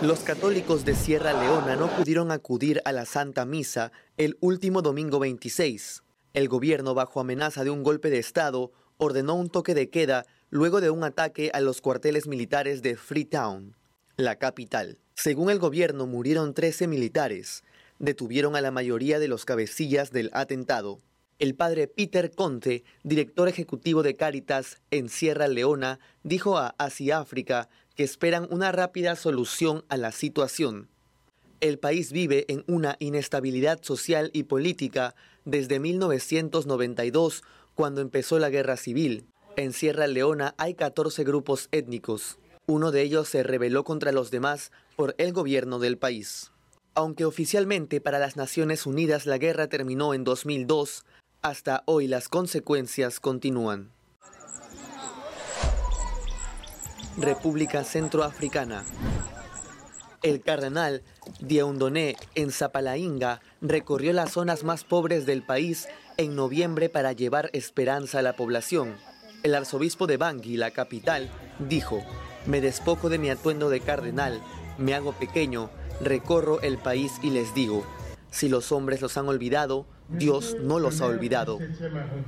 Los 0.00 0.20
católicos 0.20 0.84
de 0.84 0.94
Sierra 0.94 1.32
Leona 1.32 1.74
no 1.74 1.88
pudieron 1.88 2.30
acudir 2.30 2.80
a 2.84 2.92
la 2.92 3.04
Santa 3.04 3.44
Misa 3.44 3.90
el 4.16 4.38
último 4.40 4.80
domingo 4.80 5.18
26. 5.18 6.04
El 6.34 6.48
gobierno, 6.48 6.94
bajo 6.94 7.18
amenaza 7.18 7.64
de 7.64 7.70
un 7.70 7.82
golpe 7.82 8.08
de 8.08 8.20
Estado, 8.20 8.70
ordenó 8.96 9.34
un 9.34 9.50
toque 9.50 9.74
de 9.74 9.90
queda 9.90 10.24
luego 10.50 10.80
de 10.80 10.90
un 10.90 11.04
ataque 11.04 11.50
a 11.52 11.60
los 11.60 11.80
cuarteles 11.80 12.26
militares 12.26 12.82
de 12.82 12.96
Freetown, 12.96 13.76
la 14.16 14.36
capital. 14.36 14.98
Según 15.14 15.50
el 15.50 15.58
gobierno, 15.58 16.06
murieron 16.06 16.54
13 16.54 16.86
militares. 16.86 17.64
Detuvieron 17.98 18.56
a 18.56 18.60
la 18.60 18.70
mayoría 18.70 19.18
de 19.18 19.28
los 19.28 19.44
cabecillas 19.44 20.10
del 20.10 20.30
atentado. 20.32 21.00
El 21.38 21.54
padre 21.54 21.86
Peter 21.86 22.30
Conte, 22.32 22.82
director 23.04 23.48
ejecutivo 23.48 24.02
de 24.02 24.16
Cáritas 24.16 24.80
en 24.90 25.08
Sierra 25.08 25.46
Leona, 25.46 26.00
dijo 26.22 26.58
a 26.58 26.74
Asia 26.78 27.20
África 27.20 27.68
que 27.94 28.02
esperan 28.02 28.48
una 28.50 28.72
rápida 28.72 29.14
solución 29.16 29.84
a 29.88 29.96
la 29.96 30.12
situación. 30.12 30.88
El 31.60 31.78
país 31.78 32.12
vive 32.12 32.44
en 32.48 32.64
una 32.68 32.96
inestabilidad 33.00 33.82
social 33.82 34.30
y 34.32 34.44
política 34.44 35.14
desde 35.44 35.80
1992, 35.80 37.42
cuando 37.74 38.00
empezó 38.00 38.38
la 38.38 38.50
guerra 38.50 38.76
civil. 38.76 39.26
En 39.58 39.72
Sierra 39.72 40.06
Leona 40.06 40.54
hay 40.56 40.74
14 40.74 41.24
grupos 41.24 41.66
étnicos. 41.72 42.38
Uno 42.68 42.92
de 42.92 43.02
ellos 43.02 43.28
se 43.28 43.42
rebeló 43.42 43.82
contra 43.82 44.12
los 44.12 44.30
demás 44.30 44.70
por 44.94 45.16
el 45.18 45.32
gobierno 45.32 45.80
del 45.80 45.98
país. 45.98 46.52
Aunque 46.94 47.24
oficialmente 47.24 48.00
para 48.00 48.20
las 48.20 48.36
Naciones 48.36 48.86
Unidas 48.86 49.26
la 49.26 49.36
guerra 49.36 49.66
terminó 49.66 50.14
en 50.14 50.22
2002, 50.22 51.04
hasta 51.42 51.82
hoy 51.86 52.06
las 52.06 52.28
consecuencias 52.28 53.18
continúan. 53.18 53.90
República 57.16 57.82
Centroafricana. 57.82 58.84
El 60.22 60.40
cardenal 60.40 61.02
Diaundoné 61.40 62.14
en 62.36 62.52
Zapalainga 62.52 63.40
recorrió 63.60 64.12
las 64.12 64.30
zonas 64.30 64.62
más 64.62 64.84
pobres 64.84 65.26
del 65.26 65.42
país 65.42 65.88
en 66.16 66.36
noviembre 66.36 66.88
para 66.88 67.10
llevar 67.10 67.50
esperanza 67.54 68.20
a 68.20 68.22
la 68.22 68.36
población. 68.36 68.94
El 69.44 69.54
arzobispo 69.54 70.08
de 70.08 70.16
Bangui, 70.16 70.56
la 70.56 70.72
capital, 70.72 71.30
dijo, 71.60 72.02
me 72.46 72.60
despojo 72.60 73.08
de 73.08 73.18
mi 73.18 73.30
atuendo 73.30 73.70
de 73.70 73.80
cardenal, 73.80 74.42
me 74.78 74.94
hago 74.94 75.12
pequeño, 75.12 75.70
recorro 76.00 76.60
el 76.60 76.76
país 76.76 77.12
y 77.22 77.30
les 77.30 77.54
digo, 77.54 77.86
si 78.30 78.48
los 78.48 78.72
hombres 78.72 79.00
los 79.00 79.16
han 79.16 79.28
olvidado, 79.28 79.86
Dios 80.08 80.56
no 80.60 80.80
los 80.80 81.00
ha 81.00 81.06
olvidado. 81.06 81.58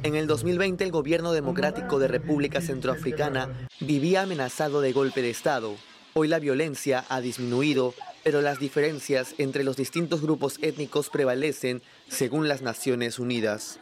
En 0.02 0.14
el 0.14 0.28
2020 0.28 0.84
el 0.84 0.92
gobierno 0.92 1.32
democrático 1.32 1.98
de 1.98 2.08
República 2.08 2.60
Centroafricana 2.60 3.48
vivía 3.80 4.22
amenazado 4.22 4.80
de 4.80 4.92
golpe 4.92 5.20
de 5.20 5.30
Estado. 5.30 5.74
Hoy 6.14 6.28
la 6.28 6.38
violencia 6.38 7.04
ha 7.08 7.20
disminuido, 7.20 7.94
pero 8.22 8.40
las 8.40 8.60
diferencias 8.60 9.34
entre 9.38 9.64
los 9.64 9.76
distintos 9.76 10.22
grupos 10.22 10.58
étnicos 10.62 11.10
prevalecen 11.10 11.82
según 12.08 12.46
las 12.46 12.62
Naciones 12.62 13.18
Unidas. 13.18 13.79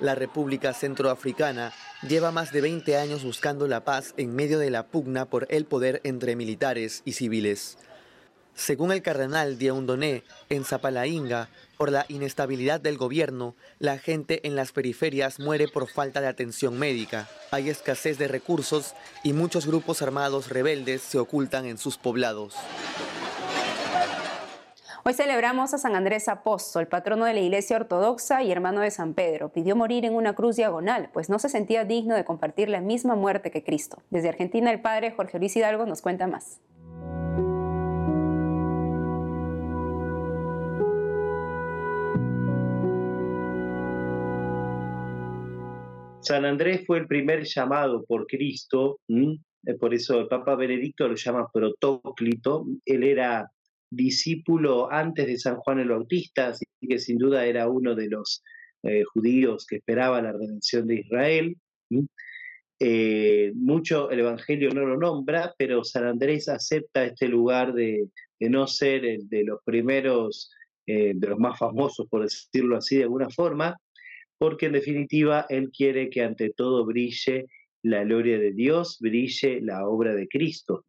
La 0.00 0.14
República 0.14 0.72
Centroafricana 0.74 1.72
lleva 2.08 2.30
más 2.30 2.52
de 2.52 2.60
20 2.60 2.96
años 2.96 3.24
buscando 3.24 3.66
la 3.66 3.84
paz 3.84 4.14
en 4.16 4.34
medio 4.34 4.60
de 4.60 4.70
la 4.70 4.86
pugna 4.86 5.24
por 5.24 5.48
el 5.50 5.64
poder 5.64 6.00
entre 6.04 6.36
militares 6.36 7.02
y 7.04 7.14
civiles. 7.14 7.78
Según 8.54 8.92
el 8.92 9.02
cardenal 9.02 9.58
Diaundoné, 9.58 10.22
en 10.48 10.64
Zapalainga, 10.64 11.48
por 11.76 11.90
la 11.90 12.06
inestabilidad 12.08 12.80
del 12.80 12.96
gobierno, 12.96 13.54
la 13.78 13.98
gente 13.98 14.46
en 14.46 14.56
las 14.56 14.72
periferias 14.72 15.38
muere 15.38 15.68
por 15.68 15.88
falta 15.88 16.20
de 16.20 16.26
atención 16.26 16.78
médica. 16.78 17.28
Hay 17.50 17.68
escasez 17.68 18.18
de 18.18 18.28
recursos 18.28 18.94
y 19.22 19.32
muchos 19.32 19.66
grupos 19.66 20.02
armados 20.02 20.48
rebeldes 20.48 21.02
se 21.02 21.18
ocultan 21.18 21.66
en 21.66 21.78
sus 21.78 21.98
poblados. 21.98 22.54
Hoy 25.08 25.14
celebramos 25.14 25.72
a 25.72 25.78
San 25.78 25.96
Andrés 25.96 26.28
Apóstol, 26.28 26.86
patrono 26.86 27.24
de 27.24 27.32
la 27.32 27.40
Iglesia 27.40 27.78
Ortodoxa 27.78 28.42
y 28.42 28.52
hermano 28.52 28.82
de 28.82 28.90
San 28.90 29.14
Pedro. 29.14 29.48
Pidió 29.50 29.74
morir 29.74 30.04
en 30.04 30.14
una 30.14 30.34
cruz 30.34 30.56
diagonal, 30.56 31.08
pues 31.14 31.30
no 31.30 31.38
se 31.38 31.48
sentía 31.48 31.86
digno 31.86 32.14
de 32.14 32.26
compartir 32.26 32.68
la 32.68 32.82
misma 32.82 33.16
muerte 33.16 33.50
que 33.50 33.64
Cristo. 33.64 34.02
Desde 34.10 34.28
Argentina, 34.28 34.70
el 34.70 34.82
padre 34.82 35.12
Jorge 35.12 35.38
Luis 35.38 35.56
Hidalgo 35.56 35.86
nos 35.86 36.02
cuenta 36.02 36.26
más. 36.26 36.60
San 46.20 46.44
Andrés 46.44 46.84
fue 46.86 46.98
el 46.98 47.06
primer 47.06 47.44
llamado 47.44 48.04
por 48.04 48.26
Cristo, 48.26 49.00
eh, 49.08 49.74
por 49.80 49.94
eso 49.94 50.20
el 50.20 50.28
Papa 50.28 50.54
Benedicto 50.54 51.08
lo 51.08 51.14
llama 51.14 51.48
protóclito. 51.50 52.66
Él 52.84 53.04
era 53.04 53.50
discípulo 53.90 54.90
antes 54.90 55.26
de 55.26 55.38
San 55.38 55.56
Juan 55.56 55.80
el 55.80 55.88
Bautista, 55.88 56.48
así 56.48 56.64
que 56.80 56.98
sin 56.98 57.18
duda 57.18 57.46
era 57.46 57.68
uno 57.68 57.94
de 57.94 58.08
los 58.08 58.42
eh, 58.82 59.04
judíos 59.04 59.66
que 59.66 59.76
esperaba 59.76 60.22
la 60.22 60.32
redención 60.32 60.86
de 60.86 61.00
Israel. 61.00 61.56
Eh, 62.80 63.52
mucho 63.56 64.10
el 64.10 64.20
Evangelio 64.20 64.70
no 64.70 64.84
lo 64.84 64.96
nombra, 64.96 65.52
pero 65.58 65.82
San 65.84 66.04
Andrés 66.04 66.48
acepta 66.48 67.04
este 67.04 67.28
lugar 67.28 67.72
de, 67.72 68.08
no 68.40 68.66
ser 68.66 69.04
el 69.04 69.28
de 69.28 69.44
los 69.44 69.60
primeros, 69.64 70.52
de 70.86 71.14
los 71.20 71.38
más 71.38 71.58
famosos, 71.58 72.06
por 72.08 72.22
decirlo 72.22 72.76
así 72.76 72.96
de 72.96 73.02
alguna 73.02 73.28
forma, 73.28 73.76
porque 74.38 74.66
en 74.66 74.72
definitiva 74.72 75.44
Él 75.48 75.70
quiere 75.70 76.08
que 76.08 76.22
ante 76.22 76.50
todo 76.50 76.86
brille 76.86 77.46
la 77.82 78.04
gloria 78.04 78.38
de 78.38 78.52
Dios, 78.52 78.98
brille 79.00 79.60
la 79.60 79.86
obra 79.86 80.14
de 80.14 80.28
Cristo. 80.28 80.84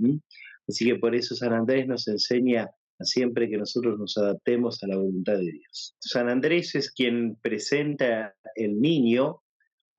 Así 0.68 0.86
que 0.86 0.96
por 0.96 1.16
eso 1.16 1.36
San 1.36 1.54
Andrés 1.54 1.88
nos 1.88 2.08
enseña 2.08 2.70
siempre 3.06 3.50
que 3.50 3.58
nosotros 3.58 3.98
nos 3.98 4.18
adaptemos 4.18 4.84
a 4.84 4.88
la 4.88 4.98
voluntad 4.98 5.38
de 5.38 5.52
Dios. 5.52 5.96
San 6.00 6.30
Andrés 6.30 6.76
es 6.76 6.92
quien 6.92 7.36
presenta 7.42 8.36
el 8.56 8.80
niño 8.80 9.42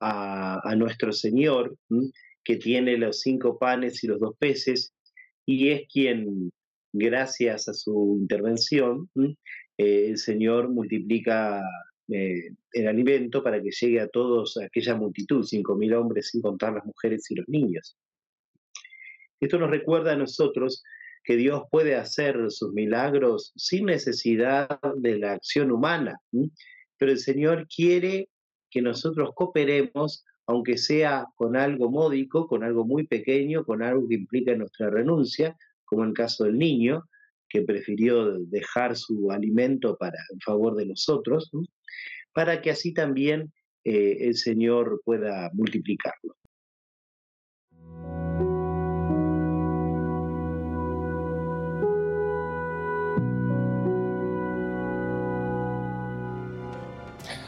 a, 0.00 0.74
nuestro 0.76 1.12
Señor, 1.12 1.76
que 2.44 2.56
tiene 2.56 2.96
los 2.96 3.20
cinco 3.20 3.58
panes 3.58 4.02
y 4.02 4.06
los 4.06 4.18
dos 4.18 4.34
peces, 4.38 4.94
y 5.46 5.70
es 5.70 5.82
quien, 5.92 6.50
gracias 6.92 7.68
a 7.68 7.74
su 7.74 8.16
intervención, 8.20 9.08
eh, 9.76 10.08
el 10.08 10.18
Señor 10.18 10.70
multiplica 10.70 11.62
eh, 12.08 12.50
el 12.72 12.88
alimento 12.88 13.42
para 13.42 13.62
que 13.62 13.70
llegue 13.70 14.00
a 14.00 14.08
todos, 14.08 14.56
a 14.56 14.64
aquella 14.64 14.94
multitud, 14.94 15.44
5.000 15.44 15.94
hombres, 15.94 16.28
sin 16.30 16.40
contar 16.40 16.72
las 16.72 16.84
mujeres 16.84 17.30
y 17.30 17.34
los 17.34 17.48
niños. 17.48 17.96
Esto 19.40 19.58
nos 19.58 19.70
recuerda 19.70 20.12
a 20.12 20.16
nosotros 20.16 20.82
que 21.22 21.36
Dios 21.36 21.62
puede 21.70 21.96
hacer 21.96 22.50
sus 22.50 22.72
milagros 22.72 23.52
sin 23.56 23.86
necesidad 23.86 24.80
de 24.96 25.18
la 25.18 25.32
acción 25.32 25.70
humana, 25.70 26.18
pero 26.98 27.12
el 27.12 27.18
Señor 27.18 27.66
quiere 27.68 28.28
que 28.70 28.82
nosotros 28.82 29.30
cooperemos, 29.34 30.24
aunque 30.46 30.78
sea 30.78 31.26
con 31.34 31.56
algo 31.56 31.90
módico, 31.90 32.46
con 32.46 32.64
algo 32.64 32.84
muy 32.84 33.06
pequeño, 33.06 33.64
con 33.64 33.82
algo 33.82 34.08
que 34.08 34.14
implica 34.14 34.54
nuestra 34.54 34.90
renuncia, 34.90 35.56
como 35.84 36.04
en 36.04 36.10
el 36.10 36.14
caso 36.14 36.44
del 36.44 36.58
niño, 36.58 37.04
que 37.48 37.62
prefirió 37.62 38.38
dejar 38.38 38.96
su 38.96 39.30
alimento 39.30 39.96
para, 39.98 40.18
en 40.32 40.40
favor 40.40 40.76
de 40.76 40.86
los 40.86 41.08
otros, 41.08 41.50
para 42.32 42.62
que 42.62 42.70
así 42.70 42.94
también 42.94 43.52
eh, 43.84 44.18
el 44.20 44.36
Señor 44.36 45.00
pueda 45.04 45.50
multiplicarlo. 45.52 46.36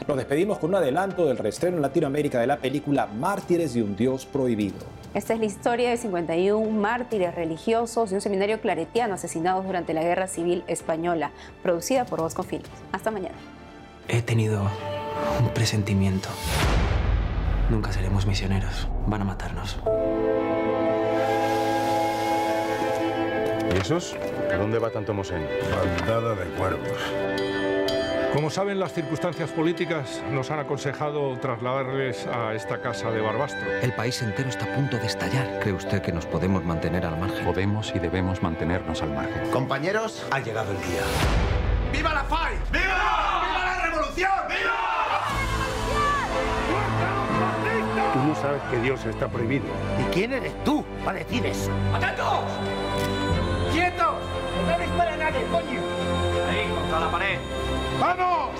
Nos 0.07 0.17
despedimos 0.17 0.59
con 0.59 0.71
un 0.71 0.75
adelanto 0.75 1.25
del 1.25 1.37
reestreno 1.37 1.77
en 1.77 1.81
Latinoamérica 1.81 2.39
de 2.39 2.47
la 2.47 2.57
película 2.57 3.07
Mártires 3.07 3.73
de 3.73 3.83
un 3.83 3.95
Dios 3.95 4.25
Prohibido. 4.25 4.75
Esta 5.13 5.33
es 5.33 5.39
la 5.39 5.45
historia 5.45 5.91
de 5.91 5.97
51 5.97 6.69
mártires 6.71 7.33
religiosos 7.33 8.09
de 8.09 8.15
un 8.15 8.21
seminario 8.21 8.59
claretiano 8.59 9.13
asesinados 9.13 9.65
durante 9.65 9.93
la 9.93 10.03
Guerra 10.03 10.27
Civil 10.27 10.63
Española, 10.67 11.31
producida 11.61 12.03
por 12.03 12.19
Bosco 12.19 12.43
Films. 12.43 12.67
Hasta 12.91 13.11
mañana. 13.11 13.35
He 14.09 14.21
tenido 14.21 14.63
un 15.39 15.49
presentimiento. 15.53 16.27
Nunca 17.69 17.93
seremos 17.93 18.25
misioneros. 18.25 18.89
Van 19.07 19.21
a 19.21 19.25
matarnos. 19.25 19.77
¿Y 23.73 23.77
esos? 23.77 24.17
¿A 24.51 24.57
dónde 24.57 24.79
va 24.79 24.89
tanto 24.89 25.13
Mosén? 25.13 25.47
Bandada 25.97 26.35
de 26.35 26.45
cuervos. 26.57 27.62
Como 28.33 28.49
saben, 28.49 28.79
las 28.79 28.93
circunstancias 28.93 29.51
políticas 29.51 30.23
nos 30.31 30.49
han 30.49 30.57
aconsejado 30.57 31.37
trasladarles 31.37 32.25
a 32.25 32.55
esta 32.55 32.81
casa 32.81 33.11
de 33.11 33.21
Barbastro. 33.21 33.71
El 33.79 33.93
país 33.93 34.19
entero 34.23 34.49
está 34.49 34.65
a 34.65 34.75
punto 34.75 34.97
de 34.97 35.05
estallar. 35.05 35.59
¿Cree 35.59 35.75
usted 35.75 36.01
que 36.01 36.11
nos 36.11 36.25
podemos 36.25 36.63
mantener 36.65 37.05
al 37.05 37.15
margen? 37.19 37.45
Podemos 37.45 37.93
y 37.93 37.99
debemos 37.99 38.41
mantenernos 38.41 39.03
al 39.03 39.11
margen. 39.11 39.51
Compañeros, 39.51 40.25
ha 40.31 40.39
llegado 40.39 40.71
el 40.71 40.77
día. 40.77 41.03
¡Viva 41.91 42.11
la 42.11 42.23
FAI! 42.23 42.55
¡Viva! 42.71 43.43
¡Viva 43.43 43.65
la 43.65 43.81
revolución! 43.85 44.31
¡Viva! 44.49 44.79
Tú 48.13 48.19
no 48.19 48.35
sabes 48.35 48.63
que 48.71 48.79
Dios 48.79 49.05
está 49.05 49.27
prohibido. 49.27 49.65
¿Y 50.01 50.03
quién 50.11 50.33
eres 50.33 50.53
tú 50.63 50.83
para 51.05 51.19
decir 51.19 51.45
eso? 51.45 51.69
¡Atentos! 51.93 52.45
¡Quietos! 53.71 54.15
¡No 54.67 54.79
dispara 54.79 55.13
a 55.13 55.17
nadie, 55.17 55.45
coño! 55.51 55.81
Ahí, 56.49 56.67
contra 56.73 56.99
la 56.99 57.11
pared. 57.11 57.37
¡Vamos! 58.03 58.51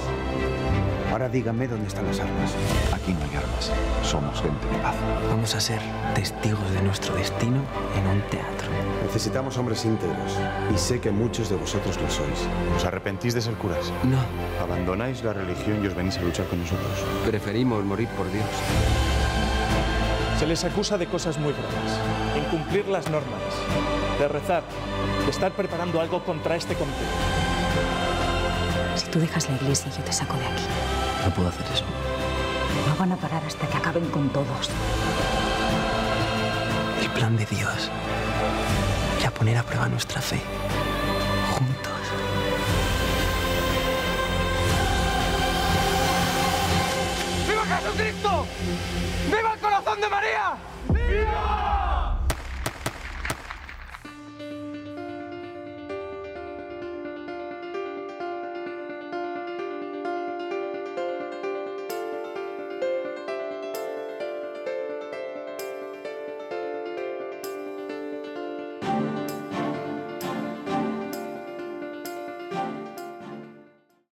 Ahora 1.11 1.27
díganme 1.27 1.67
dónde 1.67 1.87
están 1.89 2.05
las 2.07 2.17
armas. 2.17 2.53
Aquí 2.93 3.11
no 3.11 3.25
hay 3.25 3.35
armas. 3.35 3.73
Somos 4.01 4.41
gente 4.41 4.65
de 4.67 4.77
paz. 4.77 4.95
Vamos 5.27 5.53
a 5.53 5.59
ser 5.59 5.81
testigos 6.15 6.71
de 6.71 6.81
nuestro 6.81 7.13
destino 7.15 7.61
en 7.97 8.07
un 8.07 8.21
teatro. 8.29 8.69
Necesitamos 9.05 9.57
hombres 9.57 9.83
íntegros. 9.83 10.39
Y 10.73 10.77
sé 10.77 11.01
que 11.01 11.11
muchos 11.11 11.49
de 11.49 11.57
vosotros 11.57 11.99
lo 12.01 12.09
sois. 12.09 12.47
¿Os 12.77 12.85
arrepentís 12.85 13.33
de 13.33 13.41
ser 13.41 13.55
curas? 13.55 13.91
No. 14.03 14.19
Abandonáis 14.63 15.21
la 15.25 15.33
religión 15.33 15.83
y 15.83 15.87
os 15.87 15.93
venís 15.93 16.17
a 16.19 16.21
luchar 16.21 16.45
con 16.45 16.61
nosotros. 16.61 17.03
Preferimos 17.27 17.83
morir 17.83 18.07
por 18.15 18.31
Dios. 18.31 18.45
Se 20.39 20.47
les 20.47 20.63
acusa 20.63 20.97
de 20.97 21.07
cosas 21.07 21.37
muy 21.37 21.51
graves. 21.51 22.45
Incumplir 22.45 22.87
las 22.87 23.09
normas, 23.09 23.41
de 24.19 24.27
rezar, 24.29 24.63
de 25.25 25.31
estar 25.31 25.51
preparando 25.51 25.99
algo 25.99 26.23
contra 26.23 26.55
este 26.55 26.75
comité. 26.75 27.32
Tú 29.13 29.19
dejas 29.19 29.47
la 29.47 29.57
iglesia, 29.57 29.91
yo 29.95 30.03
te 30.03 30.11
saco 30.11 30.35
de 30.37 30.45
aquí. 30.47 30.63
No 31.23 31.31
puedo 31.35 31.49
hacer 31.49 31.67
eso. 31.71 31.83
No 32.87 32.95
van 32.95 33.11
a 33.11 33.15
parar 33.15 33.43
hasta 33.45 33.67
que 33.67 33.77
acaben 33.77 34.09
con 34.09 34.27
todos. 34.29 34.71
El 36.99 37.09
plan 37.11 37.37
de 37.37 37.45
Dios 37.45 37.91
era 39.19 39.29
poner 39.29 39.59
a 39.59 39.61
prueba 39.61 39.87
nuestra 39.87 40.19
fe. 40.19 40.41
Juntos. 41.51 42.01
¡Viva 47.47 47.65
Jesucristo! 47.65 48.47
¡Viva 49.27 49.53
el 49.53 49.59
corazón 49.59 50.01
de 50.01 50.09
María! 50.09 50.72